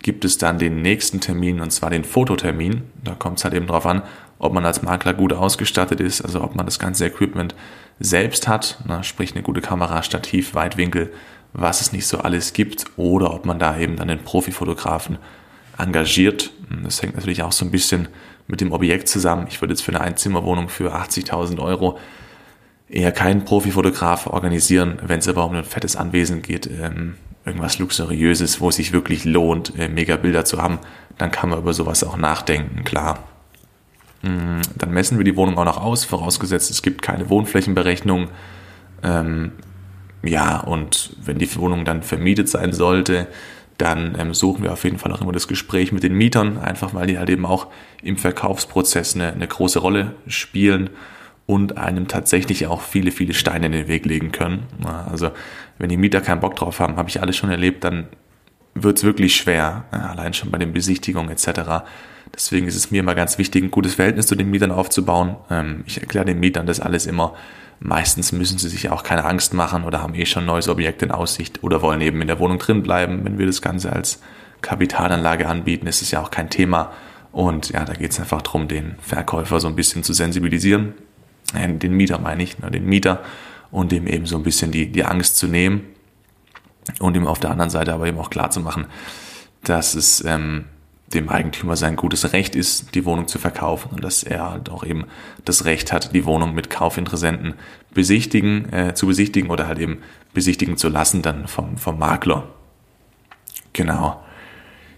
gibt 0.00 0.24
es 0.24 0.38
dann 0.38 0.58
den 0.58 0.80
nächsten 0.80 1.20
Termin, 1.20 1.60
und 1.60 1.70
zwar 1.70 1.90
den 1.90 2.02
Fototermin. 2.02 2.84
Da 3.04 3.14
kommt 3.14 3.36
es 3.36 3.44
halt 3.44 3.52
eben 3.52 3.66
drauf 3.66 3.84
an, 3.84 4.04
ob 4.38 4.54
man 4.54 4.64
als 4.64 4.80
Makler 4.80 5.12
gut 5.12 5.34
ausgestattet 5.34 6.00
ist, 6.00 6.22
also 6.22 6.42
ob 6.42 6.54
man 6.54 6.64
das 6.64 6.78
ganze 6.78 7.04
Equipment 7.04 7.54
selbst 8.00 8.48
hat, 8.48 8.78
na, 8.86 9.02
sprich 9.02 9.34
eine 9.34 9.42
gute 9.42 9.60
Kamera, 9.60 10.02
Stativ, 10.02 10.54
Weitwinkel, 10.54 11.12
was 11.52 11.82
es 11.82 11.92
nicht 11.92 12.06
so 12.06 12.20
alles 12.20 12.54
gibt, 12.54 12.86
oder 12.96 13.34
ob 13.34 13.44
man 13.44 13.58
da 13.58 13.76
eben 13.78 13.96
dann 13.96 14.08
den 14.08 14.24
Profifotografen 14.24 15.18
engagiert. 15.76 16.52
Das 16.82 17.02
hängt 17.02 17.16
natürlich 17.16 17.42
auch 17.42 17.52
so 17.52 17.66
ein 17.66 17.70
bisschen 17.70 18.08
mit 18.46 18.60
dem 18.60 18.72
Objekt 18.72 19.08
zusammen. 19.08 19.46
Ich 19.48 19.60
würde 19.60 19.72
jetzt 19.72 19.82
für 19.82 19.92
eine 19.92 20.00
Einzimmerwohnung 20.00 20.68
für 20.68 20.94
80.000 20.94 21.60
Euro 21.60 21.98
eher 22.88 23.12
keinen 23.12 23.44
Profifotograf 23.44 24.26
organisieren, 24.26 24.98
wenn 25.02 25.18
es 25.18 25.28
aber 25.28 25.44
um 25.46 25.54
ein 25.54 25.64
fettes 25.64 25.96
Anwesen 25.96 26.42
geht, 26.42 26.66
ähm, 26.66 27.16
irgendwas 27.44 27.78
Luxuriöses, 27.78 28.60
wo 28.60 28.68
es 28.68 28.76
sich 28.76 28.92
wirklich 28.92 29.24
lohnt, 29.24 29.78
äh, 29.78 29.88
mega 29.88 30.16
Bilder 30.16 30.44
zu 30.44 30.62
haben, 30.62 30.78
dann 31.18 31.30
kann 31.30 31.50
man 31.50 31.58
über 31.58 31.72
sowas 31.72 32.04
auch 32.04 32.16
nachdenken, 32.16 32.84
klar. 32.84 33.24
Mm, 34.22 34.60
dann 34.76 34.90
messen 34.92 35.18
wir 35.18 35.24
die 35.24 35.36
Wohnung 35.36 35.58
auch 35.58 35.64
noch 35.64 35.82
aus, 35.82 36.04
vorausgesetzt 36.04 36.70
es 36.70 36.82
gibt 36.82 37.02
keine 37.02 37.28
Wohnflächenberechnung. 37.28 38.28
Ähm, 39.02 39.52
ja, 40.22 40.60
und 40.60 41.16
wenn 41.22 41.38
die 41.38 41.54
Wohnung 41.56 41.84
dann 41.84 42.02
vermietet 42.02 42.48
sein 42.48 42.72
sollte, 42.72 43.26
dann 43.78 44.16
ähm, 44.18 44.34
suchen 44.34 44.62
wir 44.62 44.72
auf 44.72 44.84
jeden 44.84 44.98
Fall 44.98 45.12
auch 45.12 45.20
immer 45.20 45.32
das 45.32 45.48
Gespräch 45.48 45.92
mit 45.92 46.02
den 46.02 46.14
Mietern, 46.14 46.58
einfach 46.58 46.94
weil 46.94 47.06
die 47.06 47.18
halt 47.18 47.30
eben 47.30 47.46
auch 47.46 47.68
im 48.02 48.16
Verkaufsprozess 48.16 49.14
eine, 49.14 49.32
eine 49.32 49.48
große 49.48 49.78
Rolle 49.78 50.14
spielen 50.26 50.90
und 51.46 51.76
einem 51.76 52.08
tatsächlich 52.08 52.66
auch 52.66 52.80
viele, 52.80 53.10
viele 53.10 53.34
Steine 53.34 53.66
in 53.66 53.72
den 53.72 53.88
Weg 53.88 54.06
legen 54.06 54.32
können. 54.32 54.64
Also 55.10 55.30
wenn 55.78 55.88
die 55.88 55.96
Mieter 55.96 56.20
keinen 56.20 56.40
Bock 56.40 56.56
drauf 56.56 56.80
haben, 56.80 56.96
habe 56.96 57.08
ich 57.08 57.20
alles 57.20 57.36
schon 57.36 57.50
erlebt, 57.50 57.84
dann 57.84 58.08
wird 58.74 58.98
es 58.98 59.04
wirklich 59.04 59.36
schwer, 59.36 59.84
allein 59.90 60.34
schon 60.34 60.50
bei 60.50 60.58
den 60.58 60.72
Besichtigungen 60.72 61.30
etc. 61.30 61.84
Deswegen 62.34 62.66
ist 62.66 62.76
es 62.76 62.90
mir 62.90 63.00
immer 63.00 63.14
ganz 63.14 63.38
wichtig, 63.38 63.62
ein 63.62 63.70
gutes 63.70 63.94
Verhältnis 63.94 64.26
zu 64.26 64.34
den 64.34 64.50
Mietern 64.50 64.70
aufzubauen. 64.72 65.36
Ähm, 65.50 65.84
ich 65.86 66.00
erkläre 66.00 66.24
den 66.24 66.40
Mietern 66.40 66.66
das 66.66 66.80
alles 66.80 67.06
immer. 67.06 67.34
Meistens 67.80 68.32
müssen 68.32 68.58
sie 68.58 68.68
sich 68.68 68.90
auch 68.90 69.02
keine 69.02 69.24
Angst 69.24 69.54
machen 69.54 69.84
oder 69.84 70.02
haben 70.02 70.14
eh 70.14 70.26
schon 70.26 70.44
ein 70.44 70.46
neues 70.46 70.68
Objekt 70.68 71.02
in 71.02 71.10
Aussicht 71.10 71.62
oder 71.62 71.82
wollen 71.82 72.00
eben 72.00 72.20
in 72.20 72.28
der 72.28 72.38
Wohnung 72.38 72.58
drin 72.58 72.82
bleiben. 72.82 73.24
Wenn 73.24 73.38
wir 73.38 73.46
das 73.46 73.62
Ganze 73.62 73.92
als 73.92 74.20
Kapitalanlage 74.62 75.48
anbieten, 75.48 75.86
ist 75.86 76.02
es 76.02 76.10
ja 76.10 76.22
auch 76.22 76.30
kein 76.30 76.50
Thema. 76.50 76.92
Und 77.32 77.70
ja, 77.70 77.84
da 77.84 77.94
geht 77.94 78.12
es 78.12 78.20
einfach 78.20 78.42
darum, 78.42 78.68
den 78.68 78.94
Verkäufer 79.00 79.60
so 79.60 79.68
ein 79.68 79.76
bisschen 79.76 80.04
zu 80.04 80.12
sensibilisieren 80.12 80.94
äh, 81.52 81.72
den 81.72 81.96
Mieter 81.96 82.18
meine 82.18 82.42
ich, 82.42 82.58
ne, 82.58 82.70
den 82.70 82.86
Mieter 82.86 83.22
und 83.70 83.92
dem 83.92 84.06
eben 84.06 84.26
so 84.26 84.36
ein 84.36 84.42
bisschen 84.42 84.70
die, 84.70 84.90
die 84.90 85.04
Angst 85.04 85.36
zu 85.36 85.46
nehmen 85.46 85.82
und 87.00 87.16
ihm 87.16 87.26
auf 87.26 87.40
der 87.40 87.50
anderen 87.50 87.70
Seite 87.70 87.92
aber 87.92 88.06
eben 88.06 88.18
auch 88.18 88.30
klar 88.30 88.50
zu 88.50 88.60
machen, 88.60 88.86
dass 89.62 89.94
es 89.94 90.24
ähm, 90.24 90.66
dem 91.14 91.28
Eigentümer 91.28 91.76
sein 91.76 91.96
gutes 91.96 92.32
Recht 92.32 92.56
ist, 92.56 92.94
die 92.94 93.04
Wohnung 93.04 93.28
zu 93.28 93.38
verkaufen 93.38 93.90
und 93.92 94.04
dass 94.04 94.22
er 94.22 94.50
halt 94.50 94.68
auch 94.68 94.84
eben 94.84 95.04
das 95.44 95.64
Recht 95.64 95.92
hat, 95.92 96.14
die 96.14 96.24
Wohnung 96.24 96.54
mit 96.54 96.70
Kaufinteressenten 96.70 97.54
besichtigen, 97.92 98.72
äh, 98.72 98.94
zu 98.94 99.06
besichtigen 99.06 99.50
oder 99.50 99.66
halt 99.66 99.78
eben 99.78 99.98
besichtigen 100.32 100.76
zu 100.76 100.88
lassen 100.88 101.22
dann 101.22 101.46
vom, 101.48 101.78
vom 101.78 101.98
Makler. 101.98 102.48
Genau. 103.72 104.20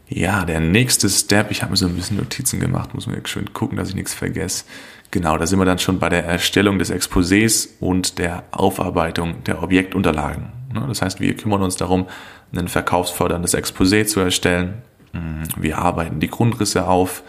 Ja, 0.08 0.44
der 0.44 0.60
nächste 0.60 1.08
Step, 1.08 1.50
ich 1.50 1.62
habe 1.62 1.72
mir 1.72 1.76
so 1.76 1.86
ein 1.86 1.96
bisschen 1.96 2.16
Notizen 2.16 2.60
gemacht, 2.60 2.94
muss 2.94 3.06
man 3.06 3.24
schön 3.26 3.52
gucken, 3.52 3.76
dass 3.76 3.88
ich 3.88 3.96
nichts 3.96 4.14
vergesse. 4.14 4.64
Genau, 5.10 5.36
da 5.36 5.46
sind 5.46 5.58
wir 5.58 5.64
dann 5.64 5.78
schon 5.78 5.98
bei 5.98 6.08
der 6.08 6.24
Erstellung 6.24 6.78
des 6.78 6.92
Exposés 6.92 7.68
und 7.80 8.18
der 8.18 8.44
Aufarbeitung 8.52 9.42
der 9.44 9.62
Objektunterlagen. 9.62 10.52
Ne, 10.72 10.84
das 10.88 11.02
heißt, 11.02 11.20
wir 11.20 11.34
kümmern 11.34 11.62
uns 11.62 11.76
darum, 11.76 12.06
ein 12.54 12.68
verkaufsförderndes 12.68 13.56
Exposé 13.56 14.06
zu 14.06 14.20
erstellen. 14.20 14.82
Mm, 15.12 15.42
wir 15.56 15.78
arbeiten 15.78 16.20
die 16.20 16.28
Grundrisse 16.28 16.86
auf 16.86 17.22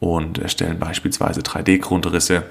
und 0.00 0.38
erstellen 0.38 0.78
beispielsweise 0.78 1.40
3D-Grundrisse 1.40 2.44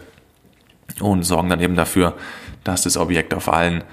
und 0.99 1.23
sorgen 1.23 1.49
dann 1.49 1.61
eben 1.61 1.75
dafür, 1.75 2.15
dass 2.63 2.83
das 2.83 2.97
Objekt 2.97 3.33
auf 3.33 3.51
allen 3.51 3.83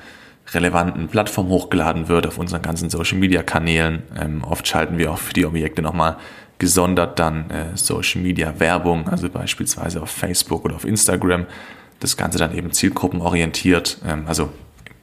relevanten 0.53 1.09
Plattformen 1.09 1.51
hochgeladen 1.51 2.09
wird, 2.09 2.27
auf 2.27 2.39
unseren 2.39 2.63
ganzen 2.63 2.91
Social-Media-Kanälen. 2.91 4.03
Ähm, 4.19 4.45
oft 4.45 4.67
schalten 4.67 4.99
wir 4.99 5.13
auch 5.13 5.19
für 5.19 5.33
die 5.33 5.45
Objekte 5.45 5.83
nochmal 5.83 6.17
gesondert 6.59 7.19
dann 7.19 7.51
äh, 7.51 7.77
Social 7.77 8.23
Media 8.23 8.59
Werbung, 8.59 9.09
also 9.09 9.29
beispielsweise 9.29 10.03
auf 10.03 10.11
Facebook 10.11 10.65
oder 10.65 10.77
auf 10.77 10.85
Instagram. 10.85 11.47
Das 12.01 12.17
Ganze 12.17 12.39
dann 12.39 12.55
eben 12.57 12.73
zielgruppenorientiert, 12.73 13.99
ähm, 14.07 14.25
also 14.27 14.51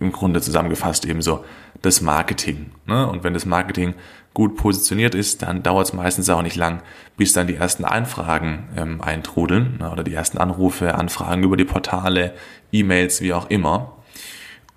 im 0.04 0.12
Grunde 0.12 0.42
zusammengefasst 0.42 1.06
ebenso 1.06 1.44
das 1.82 2.02
Marketing. 2.02 2.72
Ne? 2.86 3.08
Und 3.08 3.24
wenn 3.24 3.34
das 3.34 3.46
Marketing 3.46 3.96
gut 4.34 4.56
positioniert 4.56 5.16
ist, 5.16 5.42
dann 5.42 5.64
dauert 5.64 5.88
es 5.88 5.94
meistens 5.94 6.30
auch 6.30 6.42
nicht 6.42 6.56
lang, 6.56 6.82
bis 7.18 7.34
dann 7.34 7.48
die 7.48 7.56
ersten 7.56 7.86
Anfragen 7.86 8.70
ähm, 8.76 9.02
eintrudeln 9.02 9.78
ne? 9.80 9.92
oder 9.92 10.04
die 10.04 10.14
ersten 10.14 10.38
Anrufe, 10.38 10.96
Anfragen 10.96 11.44
über 11.44 11.58
die 11.58 11.66
Portale, 11.66 12.34
E-Mails, 12.72 13.22
wie 13.22 13.34
auch 13.34 13.50
immer. 13.50 13.94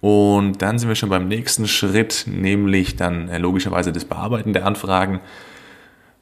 Und 0.00 0.62
dann 0.62 0.78
sind 0.78 0.88
wir 0.88 0.94
schon 0.94 1.08
beim 1.08 1.26
nächsten 1.26 1.66
Schritt, 1.66 2.26
nämlich 2.26 2.96
dann 2.96 3.28
äh, 3.28 3.38
logischerweise 3.38 3.92
das 3.92 4.04
Bearbeiten 4.04 4.52
der 4.52 4.66
Anfragen, 4.66 5.20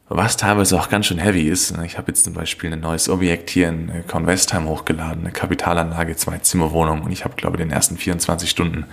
was 0.09 0.37
teilweise 0.37 0.79
auch 0.79 0.89
ganz 0.89 1.07
schön 1.07 1.19
heavy 1.19 1.49
ist. 1.49 1.75
Ich 1.85 1.97
habe 1.97 2.09
jetzt 2.09 2.25
zum 2.25 2.35
Beispiel 2.35 2.73
ein 2.73 2.81
neues 2.81 3.09
Objekt 3.09 3.51
hier 3.51 3.69
in 3.69 3.89
äh, 3.89 4.03
Convestheim 4.07 4.69
hochgeladen, 4.69 5.25
eine 5.25 5.33
Kapitalanlage, 5.33 6.17
zwei 6.17 6.39
Zimmerwohnung 6.39 7.03
und 7.03 7.11
ich 7.11 7.25
habe, 7.25 7.37
glaube 7.37 7.57
ich, 7.57 7.63
in 7.63 7.69
den 7.69 7.75
ersten 7.75 7.97
24 7.97 8.49
Stunden 8.51 8.87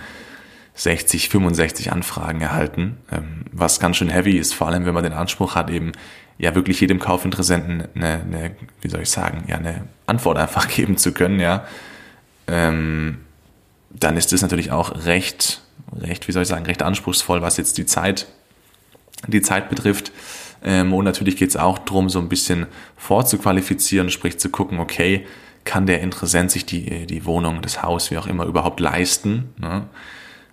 60, 0.74 1.28
65 1.28 1.92
Anfragen 1.92 2.40
erhalten, 2.40 2.96
ähm, 3.10 3.44
was 3.52 3.78
ganz 3.78 3.98
schön 3.98 4.08
heavy 4.08 4.38
ist, 4.38 4.54
vor 4.54 4.68
allem 4.68 4.86
wenn 4.86 4.94
man 4.94 5.04
den 5.04 5.12
Anspruch 5.12 5.54
hat, 5.54 5.68
eben 5.68 5.92
ja 6.38 6.54
wirklich 6.54 6.80
jedem 6.80 6.98
Kaufinteressenten 6.98 7.88
eine, 7.94 8.22
eine 8.22 8.56
wie 8.80 8.88
soll 8.88 9.02
ich 9.02 9.10
sagen, 9.10 9.44
ja 9.48 9.56
eine 9.56 9.82
Antwort 10.06 10.38
einfach 10.38 10.68
geben 10.74 10.96
zu 10.96 11.12
können, 11.12 11.40
ja. 11.40 11.66
Ähm, 12.46 13.18
dann 13.90 14.16
ist 14.16 14.32
es 14.32 14.40
natürlich 14.40 14.70
auch 14.70 15.04
recht, 15.04 15.60
recht, 15.94 16.26
wie 16.26 16.32
soll 16.32 16.42
ich 16.42 16.48
sagen, 16.48 16.64
recht 16.64 16.82
anspruchsvoll, 16.82 17.42
was 17.42 17.58
jetzt 17.58 17.76
die 17.76 17.84
Zeit, 17.84 18.26
die 19.26 19.42
Zeit 19.42 19.68
betrifft. 19.68 20.10
Ähm, 20.64 20.92
und 20.92 21.04
natürlich 21.04 21.36
geht 21.36 21.50
es 21.50 21.56
auch 21.56 21.78
darum, 21.78 22.08
so 22.08 22.18
ein 22.18 22.28
bisschen 22.28 22.66
vorzuqualifizieren, 22.96 24.10
sprich 24.10 24.38
zu 24.38 24.50
gucken, 24.50 24.78
okay, 24.78 25.26
kann 25.64 25.86
der 25.86 26.00
Interessent 26.00 26.50
sich 26.50 26.66
die, 26.66 27.06
die 27.06 27.24
Wohnung, 27.24 27.62
das 27.62 27.82
Haus, 27.82 28.10
wie 28.10 28.18
auch 28.18 28.26
immer, 28.26 28.46
überhaupt 28.46 28.80
leisten? 28.80 29.50
Ne? 29.58 29.84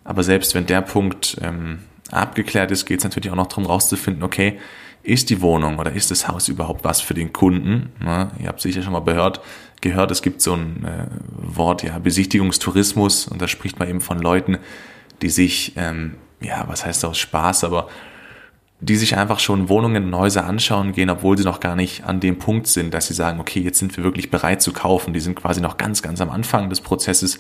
Aber 0.04 0.24
selbst 0.24 0.56
wenn 0.56 0.66
der 0.66 0.82
Punkt 0.82 1.38
ähm, 1.42 1.80
abgeklärt 2.12 2.72
ist, 2.72 2.86
geht 2.86 3.00
es 3.00 3.04
natürlich 3.04 3.32
auch 3.32 3.36
noch 3.36 3.48
darum 3.48 3.66
rauszufinden, 3.66 4.24
okay, 4.24 4.60
ist 5.01 5.30
die 5.30 5.42
Wohnung 5.42 5.80
oder 5.80 5.92
ist 5.92 6.12
das 6.12 6.28
Haus 6.28 6.48
überhaupt 6.48 6.84
was 6.84 7.01
für 7.01 7.13
den 7.13 7.32
Kunden? 7.34 7.92
Ne? 8.00 8.32
Ihr 8.39 8.48
habt 8.48 8.62
sicher 8.62 8.82
schon 8.82 8.94
mal 8.94 9.04
gehört, 9.04 9.42
gehört, 9.82 10.12
es 10.12 10.22
gibt 10.22 10.42
so 10.42 10.54
ein 10.54 10.86
äh, 10.86 11.06
Wort, 11.30 11.84
ja, 11.84 11.98
Besichtigungstourismus 12.00 13.28
und 13.28 13.42
da 13.42 13.48
spricht 13.48 13.80
man 13.80 13.88
eben 13.88 14.01
von 14.01 14.20
Leuten, 14.20 14.58
die 15.22 15.30
sich, 15.30 15.74
ähm, 15.78 16.16
ja, 16.42 16.66
was 16.68 16.86
heißt 16.86 17.06
aus 17.06 17.18
Spaß, 17.18 17.63
aber 17.63 17.88
die 18.81 18.95
sich 18.95 19.17
einfach 19.17 19.39
schon 19.39 19.67
Wohnungen 19.67 20.05
und 20.05 20.15
Häuser 20.15 20.45
anschauen 20.45 20.93
gehen, 20.93 21.09
obwohl 21.09 21.38
sie 21.38 21.43
noch 21.43 21.59
gar 21.59 21.75
nicht 21.75 22.05
an 22.05 22.19
dem 22.19 22.39
Punkt 22.39 22.67
sind, 22.67 22.93
dass 22.93 23.07
sie 23.07 23.13
sagen, 23.13 23.39
okay, 23.39 23.59
jetzt 23.59 23.79
sind 23.79 23.95
wir 23.98 24.03
wirklich 24.03 24.31
bereit 24.31 24.62
zu 24.62 24.71
kaufen. 24.71 25.13
Die 25.13 25.19
sind 25.19 25.36
quasi 25.36 25.59
noch 25.59 25.77
ganz, 25.77 26.01
ganz 26.01 26.21
am 26.21 26.29
Anfang 26.29 26.69
des 26.69 26.79
Prozesses, 26.79 27.39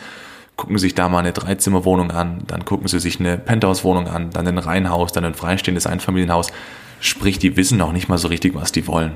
gucken 0.57 0.77
sich 0.77 0.95
da 0.95 1.07
mal 1.07 1.19
eine 1.19 1.31
Dreizimmerwohnung 1.31 2.11
an, 2.11 2.43
dann 2.47 2.65
gucken 2.65 2.89
sie 2.89 2.99
sich 2.99 3.21
eine 3.21 3.37
Penthouse-Wohnung 3.37 4.09
an, 4.09 4.31
dann 4.31 4.45
ein 4.47 4.57
Reihenhaus, 4.57 5.13
dann 5.13 5.23
ein 5.23 5.33
freistehendes 5.33 5.87
Einfamilienhaus. 5.87 6.51
Sprich, 6.99 7.39
die 7.39 7.55
wissen 7.55 7.77
noch 7.77 7.93
nicht 7.93 8.09
mal 8.09 8.17
so 8.17 8.27
richtig, 8.27 8.55
was 8.55 8.73
die 8.73 8.85
wollen. 8.85 9.13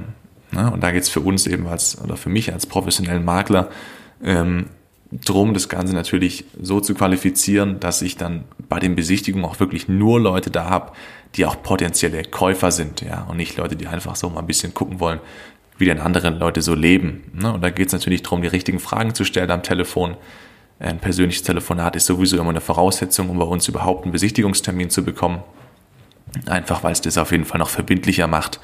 Ne? 0.51 0.71
Und 0.71 0.81
da 0.81 0.91
geht 0.91 1.03
es 1.03 1.09
für 1.09 1.19
uns 1.19 1.45
eben 1.45 1.67
als, 1.67 2.01
oder 2.01 2.15
für 2.15 2.29
mich 2.29 2.53
als 2.53 2.65
professionellen 2.65 3.25
Makler, 3.25 3.69
ähm, 4.23 4.67
drum, 5.25 5.53
das 5.53 5.69
Ganze 5.69 5.93
natürlich 5.93 6.45
so 6.61 6.79
zu 6.79 6.93
qualifizieren, 6.93 7.79
dass 7.79 8.01
ich 8.01 8.17
dann 8.17 8.45
bei 8.69 8.79
den 8.79 8.95
Besichtigungen 8.95 9.45
auch 9.45 9.59
wirklich 9.59 9.87
nur 9.87 10.19
Leute 10.19 10.51
da 10.51 10.69
habe, 10.69 10.93
die 11.35 11.45
auch 11.45 11.61
potenzielle 11.61 12.23
Käufer 12.23 12.71
sind, 12.71 13.01
ja, 13.01 13.23
und 13.23 13.37
nicht 13.37 13.57
Leute, 13.57 13.75
die 13.75 13.87
einfach 13.87 14.15
so 14.15 14.29
mal 14.29 14.39
ein 14.41 14.47
bisschen 14.47 14.73
gucken 14.73 14.99
wollen, 14.99 15.19
wie 15.77 15.85
denn 15.85 15.99
andere 15.99 16.29
Leute 16.29 16.61
so 16.61 16.75
leben. 16.75 17.23
Ne? 17.33 17.51
Und 17.51 17.61
da 17.61 17.69
geht 17.69 17.87
es 17.87 17.93
natürlich 17.93 18.23
darum, 18.23 18.41
die 18.41 18.47
richtigen 18.47 18.79
Fragen 18.79 19.15
zu 19.15 19.25
stellen 19.25 19.49
am 19.51 19.63
Telefon. 19.63 20.15
Ein 20.79 20.99
persönliches 20.99 21.43
Telefonat 21.43 21.95
ist 21.95 22.05
sowieso 22.05 22.37
immer 22.37 22.49
eine 22.49 22.61
Voraussetzung, 22.61 23.29
um 23.29 23.39
bei 23.39 23.45
uns 23.45 23.67
überhaupt 23.67 24.03
einen 24.03 24.11
Besichtigungstermin 24.11 24.89
zu 24.89 25.03
bekommen. 25.03 25.41
Einfach 26.45 26.83
weil 26.83 26.91
es 26.91 27.01
das 27.01 27.17
auf 27.17 27.31
jeden 27.31 27.45
Fall 27.45 27.59
noch 27.59 27.69
verbindlicher 27.69 28.27
macht 28.27 28.59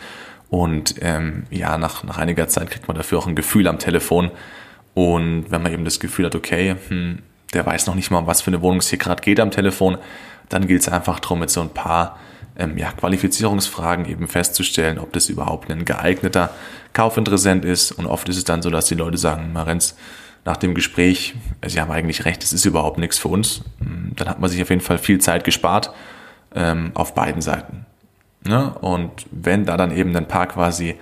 und 0.50 0.96
ähm, 1.02 1.44
ja, 1.52 1.78
nach, 1.78 2.04
nach 2.04 2.18
einiger 2.18 2.48
Zeit 2.48 2.72
kriegt 2.72 2.88
man 2.88 2.98
dafür 2.98 3.20
auch 3.20 3.28
ein 3.28 3.36
Gefühl 3.36 3.68
am 3.68 3.80
Telefon. 3.80 4.32
Und 4.94 5.46
wenn 5.50 5.62
man 5.62 5.72
eben 5.72 5.86
das 5.86 6.00
Gefühl 6.00 6.26
hat, 6.26 6.36
okay, 6.36 6.76
hm, 6.88 7.20
der 7.54 7.66
weiß 7.66 7.88
noch 7.88 7.96
nicht 7.96 8.12
mal, 8.12 8.28
was 8.28 8.42
für 8.42 8.52
eine 8.52 8.62
Wohnung 8.62 8.80
es 8.80 8.90
hier 8.90 9.00
gerade 9.00 9.22
geht 9.22 9.40
am 9.40 9.52
Telefon, 9.52 9.98
dann 10.50 10.68
gilt 10.68 10.82
es 10.82 10.90
einfach 10.90 11.20
darum, 11.20 11.40
mit 11.40 11.50
so 11.50 11.62
ein 11.62 11.70
paar 11.70 12.20
ähm, 12.58 12.78
ja, 12.78 12.92
Qualifizierungsfragen 12.92 14.06
eben 14.06 14.28
festzustellen, 14.28 15.00
ob 15.00 15.14
das 15.14 15.30
überhaupt 15.30 15.72
ein 15.72 15.86
geeigneter 15.86 16.52
Kaufinteressent 16.94 17.66
ist. 17.66 17.92
Und 17.92 18.06
oft 18.06 18.28
ist 18.30 18.38
es 18.38 18.44
dann 18.44 18.62
so, 18.62 18.70
dass 18.70 18.86
die 18.86 18.96
Leute 18.96 19.18
sagen, 19.18 19.54
Marenz, 19.54 19.96
nach 20.46 20.58
dem 20.58 20.74
Gespräch, 20.74 21.36
Sie 21.66 21.80
haben 21.80 21.92
eigentlich 21.92 22.26
recht, 22.26 22.44
es 22.44 22.54
ist 22.54 22.66
überhaupt 22.66 22.98
nichts 22.98 23.18
für 23.18 23.30
uns. 23.30 23.62
Hm, 23.80 24.12
dann 24.16 24.28
hat 24.28 24.40
man 24.40 24.50
sich 24.50 24.62
auf 24.62 24.70
jeden 24.70 24.82
Fall 24.82 24.98
viel 24.98 25.20
Zeit 25.20 25.44
gespart 25.44 25.94
ähm, 26.56 26.92
auf 26.94 27.14
beiden 27.14 27.42
Seiten. 27.42 27.86
Ne? 28.46 28.74
Und 28.82 29.26
wenn 29.32 29.66
da 29.66 29.78
dann 29.78 29.96
eben 29.96 30.16
ein 30.16 30.28
paar 30.28 30.48
quasi 30.48 30.96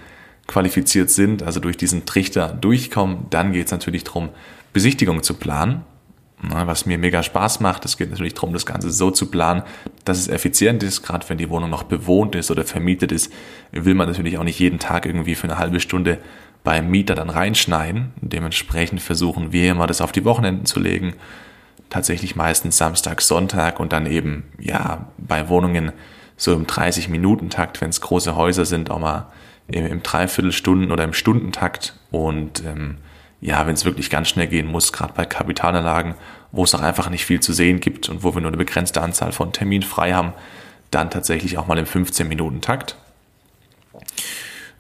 qualifiziert 0.48 1.10
sind, 1.10 1.44
also 1.44 1.60
durch 1.60 1.78
diesen 1.78 2.06
Trichter 2.06 2.50
durchkommen, 2.50 3.28
dann 3.30 3.52
geht 3.52 3.68
es 3.68 3.72
natürlich 3.72 4.04
darum, 4.06 4.30
Besichtigungen 4.74 5.24
zu 5.24 5.36
planen. 5.36 5.84
Ne? 6.42 6.64
Was 6.66 6.86
mir 6.86 6.98
mega 6.98 7.24
Spaß 7.24 7.60
macht, 7.60 7.86
es 7.86 7.98
geht 7.98 8.10
natürlich 8.10 8.34
darum, 8.34 8.54
das 8.54 8.66
Ganze 8.66 8.92
so 8.92 9.12
zu 9.12 9.30
planen, 9.30 9.64
dass 10.06 10.18
es 10.18 10.28
effizient 10.28 10.84
ist, 10.84 11.04
gerade 11.04 11.28
wenn 11.30 11.38
die 11.38 11.50
Wohnung 11.50 11.70
noch 11.70 11.84
bewohnt 11.84 12.36
ist 12.36 12.50
oder 12.52 12.64
vermietet 12.64 13.12
ist, 13.12 13.32
will 13.72 13.96
man 13.96 14.08
natürlich 14.08 14.38
auch 14.38 14.44
nicht 14.44 14.60
jeden 14.60 14.80
Tag 14.80 15.06
irgendwie 15.06 15.36
für 15.36 15.46
eine 15.46 15.58
halbe 15.58 15.80
Stunde 15.80 16.20
beim 16.64 16.90
Mieter 16.90 17.16
dann 17.16 17.30
reinschneiden. 17.30 18.14
Dementsprechend 18.22 19.02
versuchen 19.02 19.52
wir 19.52 19.72
immer, 19.72 19.88
das 19.88 20.02
auf 20.02 20.12
die 20.12 20.26
Wochenenden 20.26 20.66
zu 20.66 20.80
legen. 20.80 21.14
Tatsächlich 21.90 22.36
meistens 22.36 22.78
Samstag, 22.78 23.22
Sonntag 23.22 23.80
und 23.80 23.94
dann 23.94 24.06
eben, 24.06 24.44
ja, 24.60 25.08
bei 25.18 25.48
Wohnungen 25.50 25.94
so 26.36 26.54
im 26.54 26.68
30-Minuten-Takt, 26.68 27.82
wenn 27.82 27.90
es 27.90 28.02
große 28.02 28.36
Häuser 28.36 28.66
sind, 28.66 28.92
auch 28.92 29.00
mal 29.00 29.28
im, 29.68 29.86
im 29.86 30.04
Dreiviertelstunden- 30.04 30.92
oder 30.92 31.04
im 31.04 31.14
Stundentakt. 31.14 31.94
Und 32.12 32.64
ähm, 32.66 32.98
ja, 33.42 33.66
wenn 33.68 33.76
es 33.76 33.86
wirklich 33.86 34.10
ganz 34.10 34.30
schnell 34.30 34.48
gehen 34.48 34.68
muss, 34.68 34.94
gerade 34.94 35.14
bei 35.14 35.26
Kapitalanlagen, 35.26 36.16
wo 36.52 36.64
es 36.64 36.74
auch 36.74 36.82
einfach 36.82 37.10
nicht 37.10 37.26
viel 37.26 37.40
zu 37.40 37.54
sehen 37.54 37.80
gibt 37.80 38.10
und 38.10 38.24
wo 38.24 38.34
wir 38.34 38.42
nur 38.42 38.50
eine 38.50 38.58
begrenzte 38.58 39.02
Anzahl 39.02 39.32
von 39.32 39.52
Terminen 39.52 39.84
frei 39.84 40.14
haben, 40.14 40.34
dann 40.92 41.10
tatsächlich 41.10 41.58
auch 41.58 41.68
mal 41.68 41.78
im 41.78 41.86
15-Minuten-Takt. 41.86 42.96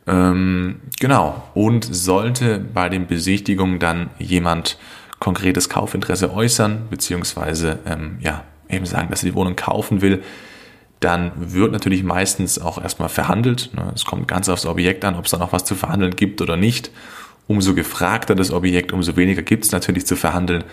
Ähm, 0.07 0.79
genau. 0.99 1.43
Und 1.53 1.83
sollte 1.83 2.59
bei 2.59 2.89
den 2.89 3.07
Besichtigungen 3.07 3.79
dann 3.79 4.09
jemand 4.17 4.77
konkretes 5.19 5.69
Kaufinteresse 5.69 6.33
äußern, 6.33 6.87
beziehungsweise 6.89 7.79
ähm, 7.85 8.17
ja, 8.21 8.43
eben 8.69 8.85
sagen, 8.85 9.09
dass 9.09 9.23
er 9.23 9.29
die 9.29 9.35
Wohnung 9.35 9.55
kaufen 9.55 10.01
will, 10.01 10.23
dann 10.99 11.31
wird 11.35 11.71
natürlich 11.71 12.03
meistens 12.03 12.59
auch 12.59 12.81
erstmal 12.81 13.09
verhandelt. 13.09 13.71
Ne? 13.73 13.91
Es 13.93 14.05
kommt 14.05 14.27
ganz 14.27 14.49
aufs 14.49 14.65
Objekt 14.65 15.05
an, 15.05 15.15
ob 15.15 15.25
es 15.25 15.31
da 15.31 15.37
noch 15.37 15.53
was 15.53 15.63
zu 15.63 15.75
verhandeln 15.75 16.15
gibt 16.15 16.41
oder 16.41 16.57
nicht. 16.57 16.91
Umso 17.47 17.75
gefragter 17.75 18.35
das 18.35 18.51
Objekt, 18.51 18.91
umso 18.91 19.15
weniger 19.15 19.41
gibt 19.41 19.65
es 19.65 19.71
natürlich 19.71 20.05
zu 20.05 20.15
verhandeln. 20.15 20.63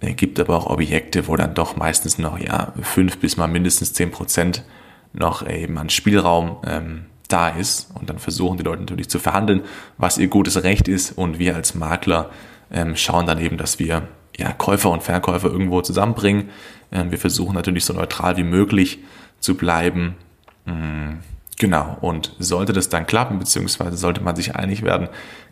Es 0.00 0.08
äh, 0.08 0.14
gibt 0.14 0.38
aber 0.38 0.56
auch 0.56 0.66
Objekte, 0.66 1.26
wo 1.26 1.36
dann 1.36 1.54
doch 1.54 1.76
meistens 1.76 2.18
noch 2.18 2.38
ja 2.38 2.72
fünf 2.82 3.18
bis 3.18 3.36
mal 3.36 3.48
mindestens 3.48 3.92
zehn 3.92 4.10
Prozent 4.10 4.64
noch 5.12 5.46
eben 5.46 5.76
an 5.78 5.90
Spielraum 5.90 6.56
ähm, 6.64 7.06
da 7.28 7.48
ist. 7.48 7.90
Und 7.94 8.08
dann 8.08 8.18
versuchen 8.18 8.58
die 8.58 8.64
Leute 8.64 8.80
natürlich 8.80 9.10
zu 9.10 9.18
verhandeln, 9.18 9.62
was 9.98 10.16
ihr 10.16 10.28
gutes 10.28 10.62
Recht 10.62 10.86
ist. 10.86 11.12
Und 11.18 11.38
wir 11.38 11.56
als 11.56 11.74
Makler 11.74 12.30
ähm, 12.70 12.96
schauen 12.96 13.26
dann 13.26 13.40
eben, 13.40 13.58
dass 13.58 13.78
wir 13.78 14.08
ja, 14.36 14.52
Käufer 14.52 14.90
und 14.90 15.02
Verkäufer 15.02 15.50
irgendwo 15.50 15.82
zusammenbringen. 15.82 16.50
Ähm, 16.92 17.10
wir 17.10 17.18
versuchen 17.18 17.54
natürlich 17.54 17.84
so 17.84 17.92
neutral 17.92 18.36
wie 18.36 18.44
möglich 18.44 19.00
zu 19.42 19.56
bleiben. 19.56 20.16
Mm, 20.64 21.18
genau, 21.58 21.98
und 22.00 22.34
sollte 22.38 22.72
das 22.72 22.88
dann 22.88 23.06
klappen, 23.06 23.38
beziehungsweise 23.38 23.98
sollte 23.98 24.22
man 24.22 24.36
sich 24.36 24.56
einig 24.56 24.82
werden, 24.82 25.08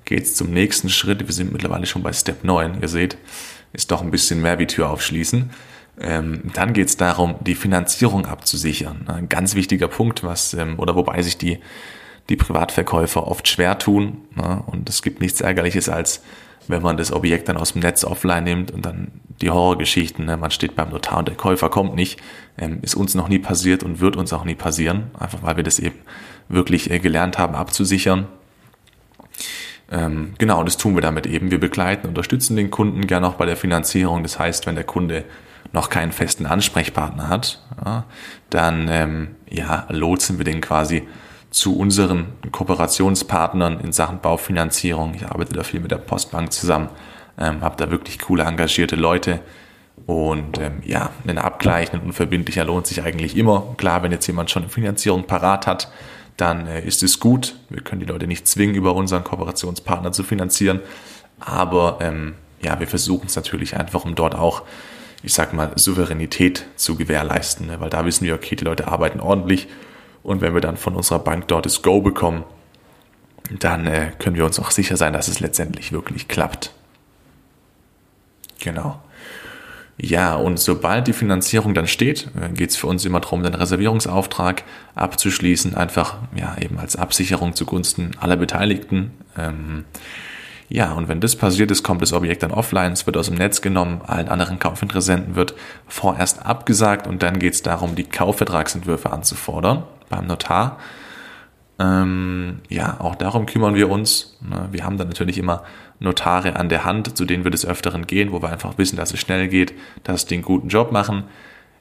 geht 0.06 0.22
es 0.22 0.34
zum 0.34 0.50
nächsten 0.50 0.88
Schritt. 0.88 1.26
Wir 1.26 1.34
sind 1.34 1.52
mittlerweile 1.52 1.84
schon 1.84 2.02
bei 2.02 2.14
Step 2.14 2.44
9. 2.44 2.80
Ihr 2.80 2.88
seht, 2.88 3.18
ist 3.74 3.90
doch 3.90 4.00
ein 4.00 4.10
bisschen 4.10 4.40
mehr 4.40 4.58
wie 4.58 4.66
Tür 4.66 4.88
aufschließen. 4.88 5.50
Ähm, 6.00 6.42
dann 6.54 6.72
geht 6.72 6.88
es 6.88 6.96
darum, 6.96 7.36
die 7.40 7.54
Finanzierung 7.54 8.24
abzusichern. 8.24 9.06
Ein 9.08 9.28
ganz 9.28 9.54
wichtiger 9.54 9.88
Punkt, 9.88 10.24
was, 10.24 10.54
ähm, 10.54 10.78
oder 10.78 10.94
wobei 10.94 11.20
sich 11.20 11.36
die, 11.36 11.58
die 12.30 12.36
Privatverkäufer 12.36 13.26
oft 13.26 13.48
schwer 13.48 13.78
tun. 13.78 14.22
Ne? 14.34 14.62
Und 14.66 14.88
es 14.88 15.02
gibt 15.02 15.20
nichts 15.20 15.42
Ärgerliches 15.42 15.90
als 15.90 16.22
wenn 16.68 16.82
man 16.82 16.96
das 16.96 17.12
Objekt 17.12 17.48
dann 17.48 17.56
aus 17.56 17.72
dem 17.72 17.82
Netz 17.82 18.04
offline 18.04 18.44
nimmt 18.44 18.70
und 18.70 18.84
dann 18.84 19.12
die 19.40 19.50
Horrorgeschichten, 19.50 20.26
ne, 20.26 20.36
man 20.36 20.50
steht 20.50 20.76
beim 20.76 20.90
Notar 20.90 21.18
und 21.18 21.28
der 21.28 21.36
Käufer 21.36 21.68
kommt 21.68 21.94
nicht, 21.94 22.20
ähm, 22.58 22.78
ist 22.82 22.94
uns 22.94 23.14
noch 23.14 23.28
nie 23.28 23.38
passiert 23.38 23.82
und 23.82 24.00
wird 24.00 24.16
uns 24.16 24.32
auch 24.32 24.44
nie 24.44 24.54
passieren, 24.54 25.10
einfach 25.18 25.42
weil 25.42 25.56
wir 25.56 25.64
das 25.64 25.78
eben 25.78 25.98
wirklich 26.48 26.90
äh, 26.90 26.98
gelernt 26.98 27.38
haben 27.38 27.54
abzusichern. 27.54 28.26
Ähm, 29.90 30.34
genau, 30.38 30.62
das 30.62 30.76
tun 30.76 30.94
wir 30.94 31.02
damit 31.02 31.26
eben. 31.26 31.50
Wir 31.50 31.58
begleiten, 31.58 32.06
unterstützen 32.06 32.56
den 32.56 32.70
Kunden 32.70 33.06
gerne 33.06 33.26
auch 33.26 33.34
bei 33.34 33.46
der 33.46 33.56
Finanzierung. 33.56 34.22
Das 34.22 34.38
heißt, 34.38 34.66
wenn 34.66 34.76
der 34.76 34.84
Kunde 34.84 35.24
noch 35.72 35.90
keinen 35.90 36.12
festen 36.12 36.46
Ansprechpartner 36.46 37.28
hat, 37.28 37.62
ja, 37.84 38.04
dann 38.50 38.88
ähm, 38.88 39.28
ja, 39.48 39.86
lotsen 39.88 40.38
wir 40.38 40.44
den 40.44 40.60
quasi 40.60 41.06
zu 41.50 41.76
unseren 41.76 42.26
Kooperationspartnern 42.52 43.80
in 43.80 43.92
Sachen 43.92 44.20
Baufinanzierung. 44.20 45.14
Ich 45.14 45.26
arbeite 45.26 45.52
da 45.52 45.62
viel 45.62 45.80
mit 45.80 45.90
der 45.90 45.98
Postbank 45.98 46.52
zusammen, 46.52 46.88
ähm, 47.38 47.60
habe 47.62 47.76
da 47.76 47.90
wirklich 47.90 48.18
coole, 48.20 48.44
engagierte 48.44 48.96
Leute 48.96 49.40
Und 50.06 50.58
ähm, 50.58 50.82
ja, 50.84 51.10
ein 51.26 51.38
Abgleich, 51.38 51.92
ein 51.92 52.00
unverbindlicher 52.00 52.64
lohnt 52.64 52.86
sich 52.86 53.02
eigentlich 53.02 53.36
immer. 53.36 53.74
Klar, 53.76 54.02
wenn 54.02 54.12
jetzt 54.12 54.26
jemand 54.26 54.50
schon 54.50 54.62
eine 54.62 54.70
Finanzierung 54.72 55.24
parat 55.24 55.66
hat, 55.66 55.90
dann 56.36 56.66
äh, 56.66 56.80
ist 56.80 57.02
es 57.02 57.20
gut. 57.20 57.56
Wir 57.68 57.82
können 57.82 58.00
die 58.00 58.06
Leute 58.06 58.26
nicht 58.26 58.46
zwingen, 58.46 58.74
über 58.74 58.94
unseren 58.94 59.24
Kooperationspartner 59.24 60.12
zu 60.12 60.22
finanzieren. 60.22 60.80
Aber 61.38 61.98
ähm, 62.00 62.34
ja, 62.62 62.80
wir 62.80 62.86
versuchen 62.86 63.26
es 63.26 63.36
natürlich 63.36 63.76
einfach, 63.76 64.04
um 64.04 64.14
dort 64.14 64.34
auch, 64.34 64.62
ich 65.22 65.34
sag 65.34 65.52
mal, 65.52 65.72
Souveränität 65.76 66.66
zu 66.76 66.96
gewährleisten. 66.96 67.66
Ne? 67.66 67.80
Weil 67.80 67.90
da 67.90 68.04
wissen 68.06 68.24
wir, 68.24 68.34
okay, 68.34 68.56
die 68.56 68.64
Leute 68.64 68.88
arbeiten 68.88 69.20
ordentlich. 69.20 69.68
Und 70.22 70.40
wenn 70.40 70.54
wir 70.54 70.60
dann 70.60 70.76
von 70.76 70.94
unserer 70.94 71.18
Bank 71.18 71.48
dort 71.48 71.66
das 71.66 71.82
Go 71.82 72.00
bekommen, 72.00 72.44
dann 73.58 73.86
äh, 73.86 74.12
können 74.18 74.36
wir 74.36 74.44
uns 74.44 74.58
auch 74.58 74.70
sicher 74.70 74.96
sein, 74.96 75.12
dass 75.12 75.28
es 75.28 75.40
letztendlich 75.40 75.92
wirklich 75.92 76.28
klappt. 76.28 76.72
Genau. 78.60 79.00
Ja, 80.02 80.36
und 80.36 80.58
sobald 80.58 81.08
die 81.08 81.12
Finanzierung 81.12 81.74
dann 81.74 81.86
steht, 81.86 82.28
äh, 82.40 82.48
geht 82.50 82.70
es 82.70 82.76
für 82.76 82.86
uns 82.86 83.04
immer 83.04 83.20
darum, 83.20 83.42
den 83.42 83.54
Reservierungsauftrag 83.54 84.62
abzuschließen, 84.94 85.74
einfach 85.74 86.18
ja 86.34 86.56
eben 86.58 86.78
als 86.78 86.96
Absicherung 86.96 87.54
zugunsten 87.54 88.12
aller 88.18 88.36
Beteiligten. 88.36 89.10
Ähm, 89.36 89.84
ja, 90.68 90.92
und 90.92 91.08
wenn 91.08 91.20
das 91.20 91.34
passiert 91.34 91.70
ist, 91.72 91.82
kommt 91.82 92.00
das 92.00 92.12
Objekt 92.12 92.44
dann 92.44 92.52
offline, 92.52 92.92
es 92.92 93.04
wird 93.04 93.16
aus 93.16 93.26
dem 93.26 93.34
Netz 93.34 93.60
genommen, 93.60 94.02
allen 94.06 94.28
anderen 94.28 94.60
Kaufinteressenten 94.60 95.34
wird 95.34 95.54
vorerst 95.88 96.46
abgesagt 96.46 97.08
und 97.08 97.22
dann 97.22 97.40
geht 97.40 97.54
es 97.54 97.62
darum, 97.62 97.96
die 97.96 98.04
Kaufvertragsentwürfe 98.04 99.10
anzufordern 99.10 99.82
beim 100.10 100.26
Notar. 100.26 100.78
Ähm, 101.78 102.60
ja, 102.68 103.00
auch 103.00 103.14
darum 103.14 103.46
kümmern 103.46 103.74
wir 103.74 103.88
uns. 103.88 104.36
Ne? 104.46 104.68
Wir 104.70 104.84
haben 104.84 104.98
dann 104.98 105.08
natürlich 105.08 105.38
immer 105.38 105.62
Notare 105.98 106.56
an 106.56 106.68
der 106.68 106.84
Hand, 106.84 107.16
zu 107.16 107.24
denen 107.24 107.44
wir 107.44 107.50
des 107.50 107.64
Öfteren 107.64 108.06
gehen, 108.06 108.32
wo 108.32 108.42
wir 108.42 108.50
einfach 108.50 108.76
wissen, 108.76 108.96
dass 108.96 109.14
es 109.14 109.20
schnell 109.20 109.48
geht, 109.48 109.72
dass 110.04 110.26
die 110.26 110.34
einen 110.34 110.42
guten 110.42 110.68
Job 110.68 110.92
machen. 110.92 111.24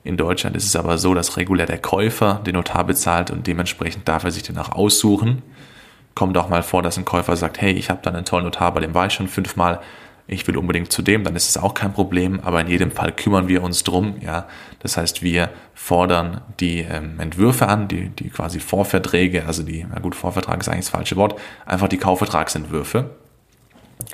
In 0.06 0.16
Deutschland 0.16 0.56
ist 0.56 0.66
es 0.66 0.78
aber 0.78 0.98
so, 0.98 1.14
dass 1.14 1.36
regulär 1.36 1.66
der 1.66 1.80
Käufer 1.80 2.42
den 2.46 2.56
Notar 2.56 2.86
bezahlt 2.86 3.30
und 3.30 3.46
dementsprechend 3.46 4.08
darf 4.08 4.24
er 4.24 4.32
sich 4.32 4.44
den 4.44 4.58
auch 4.58 4.72
aussuchen. 4.72 5.42
Kommt 6.16 6.38
auch 6.38 6.48
mal 6.48 6.64
vor, 6.64 6.82
dass 6.82 6.98
ein 6.98 7.06
Käufer 7.06 7.36
sagt, 7.36 7.60
hey, 7.60 7.74
ich 7.74 7.90
habe 7.90 8.00
da 8.02 8.10
einen 8.10 8.24
tollen 8.24 8.46
Notar, 8.46 8.74
bei 8.74 8.80
dem 8.80 8.94
war 8.94 9.08
ich 9.08 9.14
schon 9.14 9.28
fünfmal, 9.28 9.82
ich 10.30 10.48
will 10.48 10.58
unbedingt 10.58 10.92
zu 10.92 11.02
dem, 11.02 11.24
dann 11.24 11.36
ist 11.36 11.50
es 11.50 11.58
auch 11.58 11.74
kein 11.74 11.94
Problem, 11.94 12.40
aber 12.40 12.62
in 12.62 12.68
jedem 12.68 12.92
Fall 12.92 13.12
kümmern 13.12 13.48
wir 13.48 13.64
uns 13.64 13.84
drum, 13.84 14.16
ja. 14.22 14.48
Das 14.80 14.96
heißt, 14.96 15.24
wir 15.24 15.50
fordern 15.74 16.42
die 16.60 16.80
ähm, 16.80 17.20
Entwürfe 17.20 17.68
an, 17.68 17.88
die, 17.88 18.10
die 18.10 18.30
quasi 18.30 18.60
Vorverträge, 18.60 19.46
also 19.46 19.64
die, 19.64 19.86
na 19.90 20.00
gut, 20.00 20.16
Vorvertrag 20.16 20.62
ist 20.62 20.70
eigentlich 20.70 20.86
das 20.86 20.90
falsche 20.90 21.16
Wort, 21.16 21.40
einfach 21.66 21.88
die 21.88 21.98
Kaufvertragsentwürfe. 21.98 23.10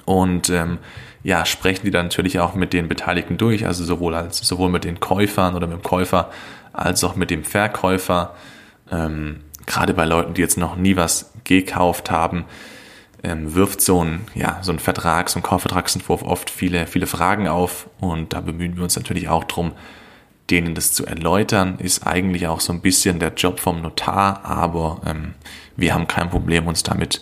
Und 0.06 0.50
ähm, 0.50 0.80
ja, 1.24 1.46
sprechen 1.46 1.86
die 1.86 1.92
dann 1.92 2.06
natürlich 2.06 2.40
auch 2.40 2.56
mit 2.56 2.74
den 2.74 2.88
Beteiligten 2.88 3.38
durch, 3.38 3.66
also 3.66 3.84
sowohl 3.84 4.16
als 4.16 4.38
sowohl 4.40 4.70
mit 4.70 4.84
den 4.84 5.00
Käufern 5.00 5.56
oder 5.56 5.68
mit 5.68 5.78
dem 5.78 5.84
Käufer 5.84 6.32
als 6.74 7.04
auch 7.04 7.16
mit 7.16 7.30
dem 7.30 7.44
Verkäufer. 7.44 8.36
Ähm, 8.92 9.42
gerade 9.66 9.94
bei 9.94 10.06
Leuten, 10.06 10.34
die 10.34 10.42
jetzt 10.42 10.58
noch 10.58 10.76
nie 10.76 10.96
was 10.96 11.32
gekauft 11.44 12.12
haben, 12.12 12.46
ähm, 13.26 13.56
wirft 13.56 13.82
so 13.82 14.04
ein, 14.04 14.22
ja, 14.36 14.60
so 14.62 14.72
ein 14.72 14.78
Vertrag, 14.78 15.30
so 15.30 15.42
Kaufvertragsentwurf 15.42 16.22
oft 16.22 16.52
viele, 16.52 16.86
viele 16.86 17.08
Fragen 17.08 17.48
auf 17.48 17.90
und 18.00 18.34
da 18.34 18.42
bemühen 18.42 18.76
wir 18.76 18.84
uns 18.84 18.96
natürlich 18.96 19.30
auch 19.30 19.44
drum, 19.46 19.72
denen 20.52 20.76
das 20.76 20.94
zu 20.94 21.08
erläutern, 21.08 21.80
ist 21.80 22.06
eigentlich 22.06 22.46
auch 22.46 22.60
so 22.60 22.72
ein 22.72 22.82
bisschen 22.82 23.18
der 23.20 23.34
Job 23.34 23.60
vom 23.60 23.82
Notar, 23.82 24.46
aber 24.46 25.02
ähm, 25.08 25.34
wir 25.76 25.96
haben 25.96 26.08
kein 26.08 26.30
Problem, 26.30 26.68
uns 26.68 26.84
damit 26.84 27.22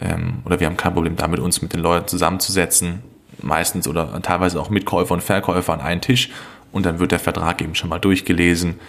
ähm, 0.00 0.40
oder 0.44 0.58
wir 0.58 0.66
haben 0.66 0.76
kein 0.76 0.94
Problem 0.94 1.14
damit, 1.14 1.38
uns 1.38 1.62
mit 1.62 1.74
den 1.74 1.80
Leuten 1.80 2.08
zusammenzusetzen, 2.08 3.04
meistens 3.40 3.86
oder 3.86 4.20
teilweise 4.22 4.60
auch 4.60 4.68
mit 4.68 4.84
Käufer 4.84 5.14
und 5.14 5.22
Verkäufer 5.22 5.72
an 5.72 5.80
einen 5.80 6.00
Tisch 6.00 6.30
und 6.72 6.86
dann 6.86 6.98
wird 6.98 7.12
der 7.12 7.20
Vertrag 7.20 7.62
eben 7.62 7.76
schon 7.76 7.88
mal 7.88 8.00
durchgelesen. 8.00 8.80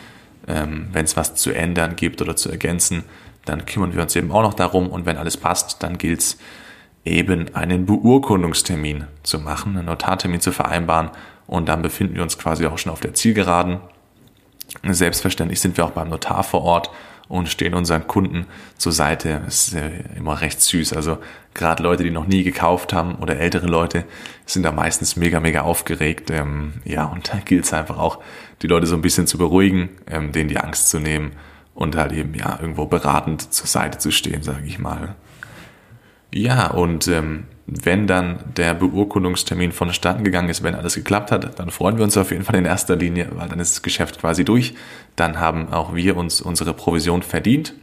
Ähm, 0.48 0.88
Wenn 0.92 1.06
es 1.06 1.16
was 1.16 1.36
zu 1.36 1.52
ändern 1.52 1.96
gibt 1.96 2.20
oder 2.20 2.36
zu 2.36 2.50
ergänzen, 2.50 3.04
dann 3.46 3.66
kümmern 3.66 3.94
wir 3.94 4.02
uns 4.02 4.16
eben 4.16 4.32
auch 4.32 4.42
noch 4.42 4.54
darum 4.54 4.90
und 4.90 5.06
wenn 5.06 5.18
alles 5.18 5.38
passt, 5.38 5.82
dann 5.84 5.98
gilt 5.98 6.20
es 6.20 6.38
eben 7.06 7.54
einen 7.56 7.86
Beurkundungstermin 7.86 9.06
zu 9.24 9.40
machen, 9.40 9.76
einen 9.78 9.88
Notartermin 9.88 10.42
zu 10.42 10.52
vereinbaren 10.52 11.10
und 11.48 11.68
dann 11.68 11.82
befinden 11.82 12.16
wir 12.16 12.24
uns 12.24 12.38
quasi 12.38 12.66
auch 12.66 12.78
schon 12.78 12.92
auf 12.92 13.00
der 13.00 13.14
Zielgeraden. 13.14 13.80
Selbstverständlich 14.84 15.60
sind 15.60 15.78
wir 15.78 15.86
auch 15.86 15.92
beim 15.92 16.10
Notar 16.10 16.44
vor 16.44 16.62
Ort 16.64 16.92
und 17.28 17.50
stehen 17.50 17.74
unseren 17.74 18.08
Kunden 18.08 18.46
zur 18.78 18.92
Seite. 18.92 19.42
Das 19.46 19.70
ist 19.70 19.78
immer 20.18 20.42
recht 20.42 20.62
süß. 20.62 20.94
Also 20.94 21.18
gerade 21.54 21.82
Leute, 21.82 22.04
die 22.04 22.12
noch 22.12 22.28
nie 22.28 22.44
gekauft 22.44 22.94
haben 22.94 23.16
oder 23.16 23.38
ältere 23.38 23.68
Leute, 23.68 24.06
sind 24.46 24.64
da 24.64 24.72
meistens 24.72 25.16
mega, 25.16 25.40
mega 25.40 25.62
aufgeregt. 25.62 26.30
Ähm, 26.30 26.74
ja, 26.84 27.06
und 27.06 27.34
da 27.34 27.38
gilt 27.38 27.66
es 27.66 27.74
einfach 27.74 27.98
auch, 27.98 28.20
die 28.62 28.68
Leute 28.68 28.86
so 28.86 28.96
ein 28.96 29.02
bisschen 29.02 29.28
zu 29.28 29.38
beruhigen, 29.38 29.90
ähm, 30.08 30.32
denen 30.32 30.50
die 30.50 30.58
Angst 30.58 30.90
zu 30.90 31.00
nehmen 31.00 31.32
und 31.74 31.96
halt 31.96 32.12
eben 32.12 32.34
ja 32.34 32.58
irgendwo 32.60 32.86
beratend 32.86 33.54
zur 33.54 33.68
Seite 33.68 33.98
zu 33.98 34.12
stehen, 34.12 34.44
sage 34.44 34.66
ich 34.66 34.80
mal. 34.80 35.16
Ja, 36.34 36.72
und 36.72 37.08
ähm, 37.08 37.46
wenn 37.66 38.08
dann 38.08 38.40
der 38.58 38.74
Beurkundungstermin 38.74 39.72
vonstatten 39.72 40.24
gegangen 40.24 40.50
ist, 40.50 40.64
wenn 40.64 40.76
alles 40.76 40.96
geklappt 40.96 41.32
hat, 41.32 41.60
dann 41.60 41.70
freuen 41.70 41.98
wir 41.98 42.04
uns 42.04 42.18
auf 42.18 42.32
jeden 42.32 42.44
Fall 42.44 42.56
in 42.56 42.66
erster 42.66 42.96
Linie, 42.96 43.30
weil 43.34 43.50
dann 43.50 43.60
ist 43.60 43.76
das 43.76 43.82
Geschäft 43.82 44.20
quasi 44.20 44.44
durch. 44.44 44.74
Dann 45.16 45.40
haben 45.40 45.72
auch 45.72 45.96
wir 45.96 46.18
uns 46.18 46.42
unsere 46.42 46.74
Provision 46.74 47.22
verdient. 47.22 47.74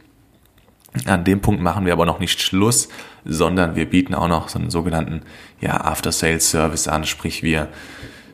An 1.05 1.23
dem 1.23 1.41
Punkt 1.41 1.61
machen 1.61 1.85
wir 1.85 1.93
aber 1.93 2.05
noch 2.05 2.19
nicht 2.19 2.41
Schluss, 2.41 2.89
sondern 3.23 3.75
wir 3.75 3.87
bieten 3.87 4.15
auch 4.15 4.27
noch 4.27 4.49
so 4.49 4.57
einen 4.57 4.71
sogenannten 4.71 5.21
ja, 5.61 5.81
After-Sales-Service 5.81 6.87
an, 6.87 7.05
sprich 7.05 7.43
wir 7.43 7.67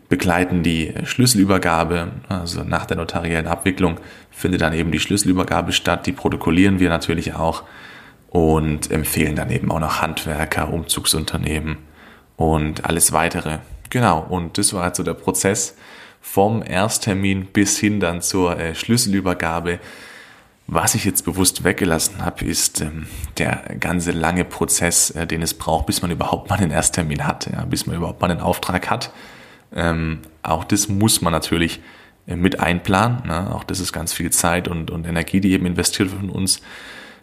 begleiten 0.10 0.64
die 0.64 0.94
Schlüsselübergabe, 1.04 2.12
also 2.30 2.64
nach 2.64 2.86
der 2.86 2.98
notariellen 2.98 3.48
Abwicklung 3.48 4.00
findet 4.32 4.62
dann 4.62 4.74
eben 4.74 4.92
die 4.92 5.00
Schlüsselübergabe 5.00 5.72
statt, 5.72 6.06
die 6.06 6.12
protokollieren 6.12 6.80
wir 6.80 6.90
natürlich 6.90 7.34
auch 7.34 7.64
und 8.30 8.92
empfehlen 8.92 9.36
dann 9.36 9.50
eben 9.50 9.72
auch 9.72 9.80
noch 9.80 10.02
Handwerker, 10.02 10.72
Umzugsunternehmen 10.72 11.78
und 12.38 12.86
alles 12.86 13.14
weitere. 13.14 13.60
Genau, 13.90 14.20
und 14.30 14.58
das 14.58 14.74
war 14.74 14.84
also 14.84 15.04
der 15.04 15.14
Prozess 15.14 15.76
vom 16.22 16.64
Ersttermin 16.66 17.46
bis 17.46 17.78
hin 17.78 18.00
dann 18.00 18.22
zur 18.22 18.60
äh, 18.60 18.76
Schlüsselübergabe. 18.76 19.80
Was 20.68 20.96
ich 20.96 21.06
jetzt 21.06 21.24
bewusst 21.24 21.64
weggelassen 21.64 22.26
habe, 22.26 22.44
ist 22.44 22.82
ähm, 22.82 23.06
der 23.38 23.64
ganze 23.80 24.12
lange 24.12 24.44
Prozess, 24.44 25.12
äh, 25.12 25.28
den 25.28 25.44
es 25.44 25.54
braucht, 25.54 25.86
bis 25.86 26.02
man 26.02 26.12
überhaupt 26.12 26.50
mal 26.50 26.58
einen 26.58 26.72
Ersttermin 26.72 27.26
hat, 27.26 27.48
ja, 27.52 27.64
bis 27.66 27.86
man 27.86 27.96
überhaupt 27.96 28.20
mal 28.20 28.32
einen 28.32 28.42
Auftrag 28.42 28.90
hat. 28.90 29.12
Ähm, 29.76 30.20
auch 30.42 30.64
das 30.64 30.88
muss 30.88 31.22
man 31.22 31.34
natürlich 31.34 31.82
äh, 32.28 32.36
mit 32.36 32.60
einplanen. 32.60 33.28
Ne? 33.28 33.54
Auch 33.54 33.64
das 33.64 33.80
ist 33.80 33.94
ganz 33.94 34.14
viel 34.14 34.32
Zeit 34.32 34.68
und, 34.68 34.90
und 34.90 35.06
Energie, 35.06 35.42
die 35.42 35.52
eben 35.52 35.66
investiert 35.66 36.12
wird 36.12 36.22
von 36.22 36.30
uns. 36.30 36.62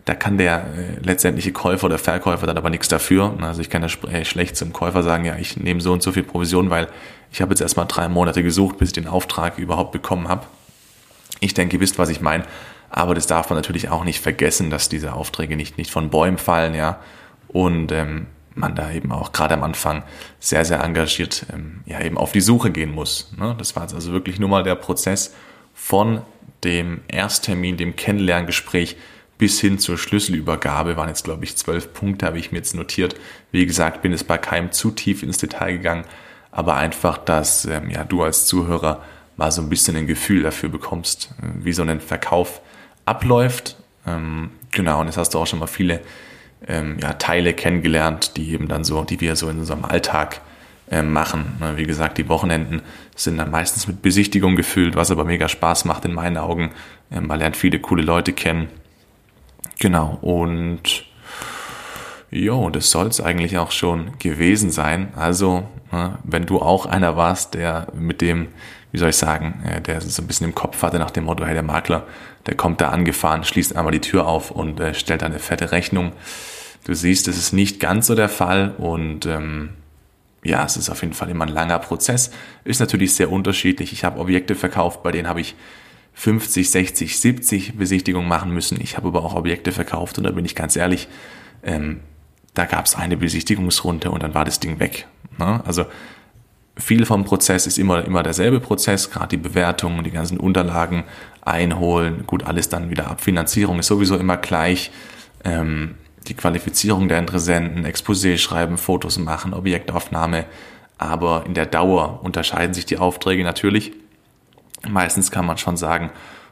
Da 0.05 0.15
kann 0.15 0.37
der 0.37 0.67
äh, 0.77 1.01
letztendliche 1.05 1.53
Käufer 1.53 1.87
oder 1.87 1.99
Verkäufer 1.99 2.47
dann 2.47 2.59
aber 2.59 2.71
nichts 2.71 2.88
dafür. 2.88 3.35
Also 3.41 3.61
ich 3.61 3.71
kann 3.71 3.83
ja 3.83 3.88
äh, 4.11 4.25
schlecht 4.25 4.57
zum 4.57 4.73
Käufer 4.73 5.03
sagen, 5.03 5.25
ja, 5.25 5.37
ich 5.37 5.57
nehme 5.57 5.81
so 5.81 5.93
und 5.93 6.03
so 6.03 6.12
viel 6.12 6.25
Provision, 6.25 6.71
weil 6.71 6.88
ich 7.31 7.41
habe 7.41 7.51
jetzt 7.51 7.61
erstmal 7.61 7.87
drei 7.87 8.09
Monate 8.09 8.43
gesucht, 8.43 8.79
bis 8.79 8.91
ich 8.91 8.95
den 8.95 9.07
Auftrag 9.07 9.59
überhaupt 9.59 9.93
bekommen 9.93 10.29
habe. 10.29 10.47
Ich 11.41 11.55
denke, 11.55 11.77
ihr 11.77 11.81
wisst, 11.81 11.99
was 11.99 12.09
ich 12.09 12.21
meine. 12.21 12.45
Aber 12.91 13.15
das 13.15 13.27
darf 13.27 13.49
man 13.49 13.57
natürlich 13.57 13.88
auch 13.88 14.05
nicht 14.05 14.21
vergessen, 14.21 14.69
dass 14.69 14.91
diese 14.91 15.15
Aufträge 15.15 15.57
nicht, 15.57 15.79
nicht 15.79 15.91
von 15.91 16.11
Bäumen 16.11 16.37
fallen, 16.37 16.75
ja. 16.75 16.99
Und 17.49 17.91
ähm, 17.91 18.27
man 18.55 18.75
da 18.75 18.91
eben 18.91 19.12
auch 19.12 19.33
gerade 19.33 19.55
am 19.55 19.62
Anfang 19.62 20.03
sehr, 20.41 20.65
sehr 20.65 20.83
engagiert 20.83 21.47
ähm, 21.53 21.81
ja 21.87 22.01
eben 22.01 22.19
auf 22.19 22.33
die 22.33 22.41
Suche 22.41 22.71
gehen 22.71 22.93
muss. 22.93 23.33
Ne? 23.37 23.55
Das 23.59 23.77
war 23.77 23.85
jetzt 23.85 23.95
also 23.95 24.12
wirklich 24.12 24.38
nur 24.38 24.49
mal 24.49 24.62
der 24.62 24.75
Prozess 24.75 25.35
von 25.75 26.23
dem 26.65 27.01
Ersttermin, 27.09 27.77
dem 27.77 27.97
Kennenlerngespräch 27.97 28.97
bis 29.38 29.61
hin 29.61 29.79
zur 29.79 29.99
Schlüsselübergabe 29.99 30.97
waren 30.97 31.09
jetzt, 31.09 31.25
glaube 31.25 31.45
ich, 31.45 31.57
zwölf 31.57 31.93
Punkte, 31.93 32.27
habe 32.27 32.38
ich 32.38 32.53
mir 32.53 32.59
jetzt 32.59 32.77
notiert. 32.77 33.17
Wie 33.51 33.67
gesagt, 33.67 34.01
bin 34.01 34.12
es 34.12 34.23
bei 34.23 34.38
keinem 34.38 34.71
zu 34.71 34.93
tief 34.93 35.25
ins 35.25 35.38
Detail 35.38 35.73
gegangen, 35.73 36.05
aber 36.53 36.77
einfach, 36.77 37.19
dass 37.19 37.65
ähm, 37.65 37.91
ja, 37.91 38.05
du 38.05 38.23
als 38.23 38.47
Zuhörer 38.47 39.03
mal 39.37 39.51
so 39.51 39.61
ein 39.61 39.69
bisschen 39.69 39.97
ein 39.97 40.07
Gefühl 40.07 40.43
dafür 40.43 40.69
bekommst, 40.69 41.31
äh, 41.43 41.65
wie 41.65 41.73
so 41.73 41.83
ein 41.83 42.01
Verkauf 42.01 42.61
abläuft. 43.05 43.77
Ähm, 44.07 44.51
genau, 44.71 45.01
und 45.01 45.07
jetzt 45.07 45.17
hast 45.17 45.35
du 45.35 45.41
auch 45.41 45.47
schon 45.47 45.59
mal 45.59 45.67
viele 45.67 46.03
ähm, 46.68 46.98
ja, 47.01 47.14
Teile 47.14 47.55
kennengelernt, 47.55 48.37
die 48.37 48.53
eben 48.53 48.68
dann 48.68 48.85
so, 48.85 49.05
die 49.05 49.20
wir 49.20 49.37
so 49.37 49.48
in 49.48 49.59
unserem 49.59 49.85
Alltag 49.85 50.40
äh, 50.90 51.03
machen. 51.03 51.61
Wie 51.77 51.85
gesagt, 51.85 52.18
die 52.18 52.29
Wochenenden 52.29 52.83
sind 53.14 53.38
dann 53.38 53.51
meistens 53.51 53.87
mit 53.87 54.03
Besichtigung 54.03 54.57
gefüllt, 54.57 54.96
was 54.96 55.11
aber 55.11 55.25
mega 55.25 55.48
Spaß 55.48 55.85
macht 55.85 56.05
in 56.05 56.14
meinen 56.14 56.37
Augen. 56.37 56.70
Ähm, 57.11 57.27
man 57.27 57.38
lernt 57.38 57.57
viele 57.57 57.79
coole 57.79 58.03
Leute 58.03 58.33
kennen. 58.33 58.68
Genau, 59.79 60.18
und 60.20 61.05
Jo, 62.35 62.70
das 62.70 62.90
soll 62.90 63.09
es 63.09 63.20
eigentlich 63.20 63.59
auch 63.59 63.72
schon 63.72 64.18
gewesen 64.18 64.70
sein. 64.70 65.12
Also, 65.16 65.68
wenn 66.25 66.46
du 66.46 66.62
auch 66.62 66.87
einer 66.87 67.14
warst, 67.14 67.53
der 67.53 67.88
mit 67.94 68.22
dem, 68.22 68.48
wie 68.92 68.98
soll 68.98 69.09
ich 69.09 69.16
sagen, 69.16 69.62
äh, 69.66 69.81
der 69.81 70.00
so 70.00 70.22
ein 70.22 70.26
bisschen 70.26 70.46
im 70.46 70.55
Kopf 70.55 70.83
hatte 70.83 70.98
nach 70.98 71.11
dem 71.11 71.24
Motto, 71.24 71.44
hey, 71.44 71.55
der 71.55 71.62
Makler, 71.62 72.07
der 72.46 72.55
kommt 72.55 72.81
da 72.81 72.90
angefahren, 72.90 73.42
schließt 73.42 73.74
einmal 73.74 73.92
die 73.92 74.00
Tür 74.00 74.26
auf 74.26 74.50
und 74.50 74.78
äh, 74.78 74.94
stellt 74.94 75.22
eine 75.22 75.38
fette 75.38 75.72
Rechnung. 75.72 76.12
Du 76.85 76.94
siehst, 76.94 77.26
es 77.26 77.38
ist 77.38 77.52
nicht 77.52 77.81
ganz 77.81 78.07
so 78.07 78.14
der 78.14 78.28
Fall 78.28 78.74
und 78.76 79.26
ähm, 79.26 79.70
ja, 80.44 80.64
es 80.64 80.76
ist 80.76 80.90
auf 80.90 81.02
jeden 81.02 81.14
Fall 81.14 81.31
immer 81.31 81.46
ein 81.46 81.52
langer 81.52 81.78
Prozess. 81.78 82.31
Ist 82.64 82.81
natürlich 82.81 83.14
sehr 83.14 83.31
unterschiedlich. 83.31 83.92
Ich 83.92 84.05
habe 84.05 84.20
Objekte 84.20 84.55
verkauft, 84.55 85.02
bei 85.02 85.12
denen 85.12 85.28
habe 85.28 85.40
ich 85.40 85.55
50, 86.14 86.70
60, 86.70 87.18
70 87.18 87.78
Besichtigungen 87.78 88.28
machen 88.28 88.52
müssen. 88.52 88.78
Ich 88.81 88.96
habe 88.96 89.09
aber 89.09 89.24
auch 89.24 89.35
Objekte 89.35 89.72
verkauft 89.72 90.18
und 90.18 90.24
da 90.24 90.31
bin 90.33 90.44
ich 90.44 90.55
ganz 90.55 90.76
ehrlich, 90.76 91.09
ähm, 91.62 92.00
da 92.55 92.66
gab 92.66 92.85
es 92.85 92.96
eine 92.96 93.16
Besichtigungsrunde 93.16 94.11
und 94.11 94.22
dann 94.22 94.35
war 94.35 94.44
das 94.44 94.61
Ding 94.61 94.78
weg. 94.78 95.07
Ne? 95.38 95.62
Also 95.64 95.87
viel 96.76 97.04
vom 97.04 97.24
Prozess 97.24 97.66
ist 97.66 97.78
immer, 97.78 98.04
immer 98.04 98.22
derselbe 98.22 98.61
Prozess, 98.61 99.11
gerade 99.11 99.28
die 99.28 99.37
Bewertungen, 99.37 100.04
die 100.04 100.11
ganzen 100.11 100.38
Unterlagen 100.38 101.04
einholen, 101.42 102.24
gut, 102.26 102.44
alles 102.44 102.68
dann 102.68 102.90
wieder 102.90 103.11
ab. 103.11 103.20
Finanzierung 103.20 103.78
ist 103.78 103.88
sowieso 103.88 104.16
immer 104.16 104.37
gleich. 104.37 104.90
Ähm, 105.44 105.96
die 106.28 106.35
Qualifizierung 106.35 107.08
der 107.08 107.18
Interessenten, 107.18 107.85
Exposé 107.85 108.38
schreiben, 108.38 108.78
Fotos 108.78 109.18
machen, 109.18 109.54
Objektaufnahme. 109.54 110.46
Aber 110.98 111.44
in 111.46 111.54
der 111.54 111.66
Dauer 111.66 112.20
unterscheiden 112.22 112.74
sich 112.74 112.87
die 112.87 112.98
Aufträge 112.98 113.42
natürlich. 113.42 113.92
Meistens 114.88 115.30
kann 115.30 115.46
man 115.46 115.58
schon 115.58 115.76
sagen, 115.76 116.11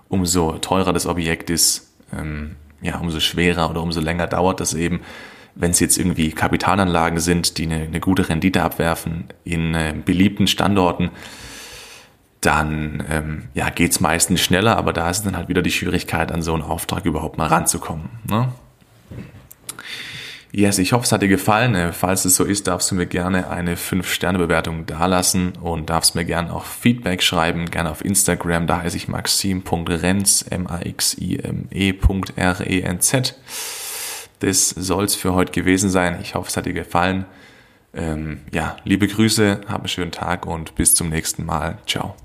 umso 0.08 0.52
teurer 0.58 0.92
das 0.92 1.06
Objekt 1.06 1.50
ist, 1.50 1.92
ähm, 2.12 2.56
ja, 2.82 2.98
umso 2.98 3.20
schwerer 3.20 3.70
oder 3.70 3.82
umso 3.82 4.00
länger 4.00 4.26
dauert 4.26 4.60
das 4.60 4.74
eben. 4.74 5.00
Wenn 5.60 5.70
es 5.70 5.80
jetzt 5.80 5.98
irgendwie 5.98 6.32
Kapitalanlagen 6.32 7.20
sind, 7.20 7.58
die 7.58 7.64
eine, 7.64 7.82
eine 7.82 8.00
gute 8.00 8.28
Rendite 8.28 8.62
abwerfen 8.62 9.28
in 9.44 9.74
äh, 9.74 9.94
beliebten 10.04 10.46
Standorten, 10.46 11.10
dann 12.40 13.04
ähm, 13.10 13.48
ja, 13.54 13.70
geht 13.70 13.92
es 13.92 14.00
meistens 14.00 14.40
schneller, 14.40 14.76
aber 14.76 14.92
da 14.92 15.10
ist 15.10 15.22
dann 15.22 15.36
halt 15.36 15.48
wieder 15.48 15.62
die 15.62 15.70
Schwierigkeit, 15.70 16.32
an 16.32 16.42
so 16.42 16.54
einen 16.54 16.62
Auftrag 16.62 17.04
überhaupt 17.04 17.36
mal 17.36 17.48
ranzukommen. 17.48 18.08
Ne? 18.28 18.48
Yes, 20.52 20.78
ich 20.78 20.92
hoffe, 20.92 21.04
es 21.04 21.12
hat 21.12 21.22
dir 21.22 21.28
gefallen. 21.28 21.76
Äh, 21.76 21.92
falls 21.92 22.24
es 22.24 22.34
so 22.34 22.42
ist, 22.44 22.66
darfst 22.66 22.90
du 22.90 22.96
mir 22.96 23.06
gerne 23.06 23.50
eine 23.50 23.76
5-Sterne-Bewertung 23.76 24.84
dalassen 24.86 25.52
und 25.60 25.90
darfst 25.90 26.16
mir 26.16 26.24
gerne 26.24 26.52
auch 26.52 26.64
Feedback 26.64 27.22
schreiben, 27.22 27.70
gerne 27.70 27.88
auf 27.90 28.04
Instagram. 28.04 28.66
Da 28.66 28.82
heiße 28.82 28.96
ich 28.96 29.06
maxim.renz, 29.06 30.44
M-A-X-I-M-E.R-E-N-Z. 30.50 33.34
Das 34.40 34.70
soll's 34.70 35.14
für 35.14 35.34
heute 35.34 35.52
gewesen 35.52 35.90
sein. 35.90 36.18
Ich 36.22 36.34
hoffe, 36.34 36.48
es 36.48 36.56
hat 36.56 36.66
dir 36.66 36.72
gefallen. 36.72 37.26
Ähm, 37.94 38.40
ja, 38.52 38.76
liebe 38.84 39.06
Grüße, 39.08 39.62
hab 39.68 39.80
einen 39.80 39.88
schönen 39.88 40.12
Tag 40.12 40.46
und 40.46 40.74
bis 40.74 40.94
zum 40.94 41.08
nächsten 41.08 41.44
Mal. 41.44 41.78
Ciao. 41.86 42.16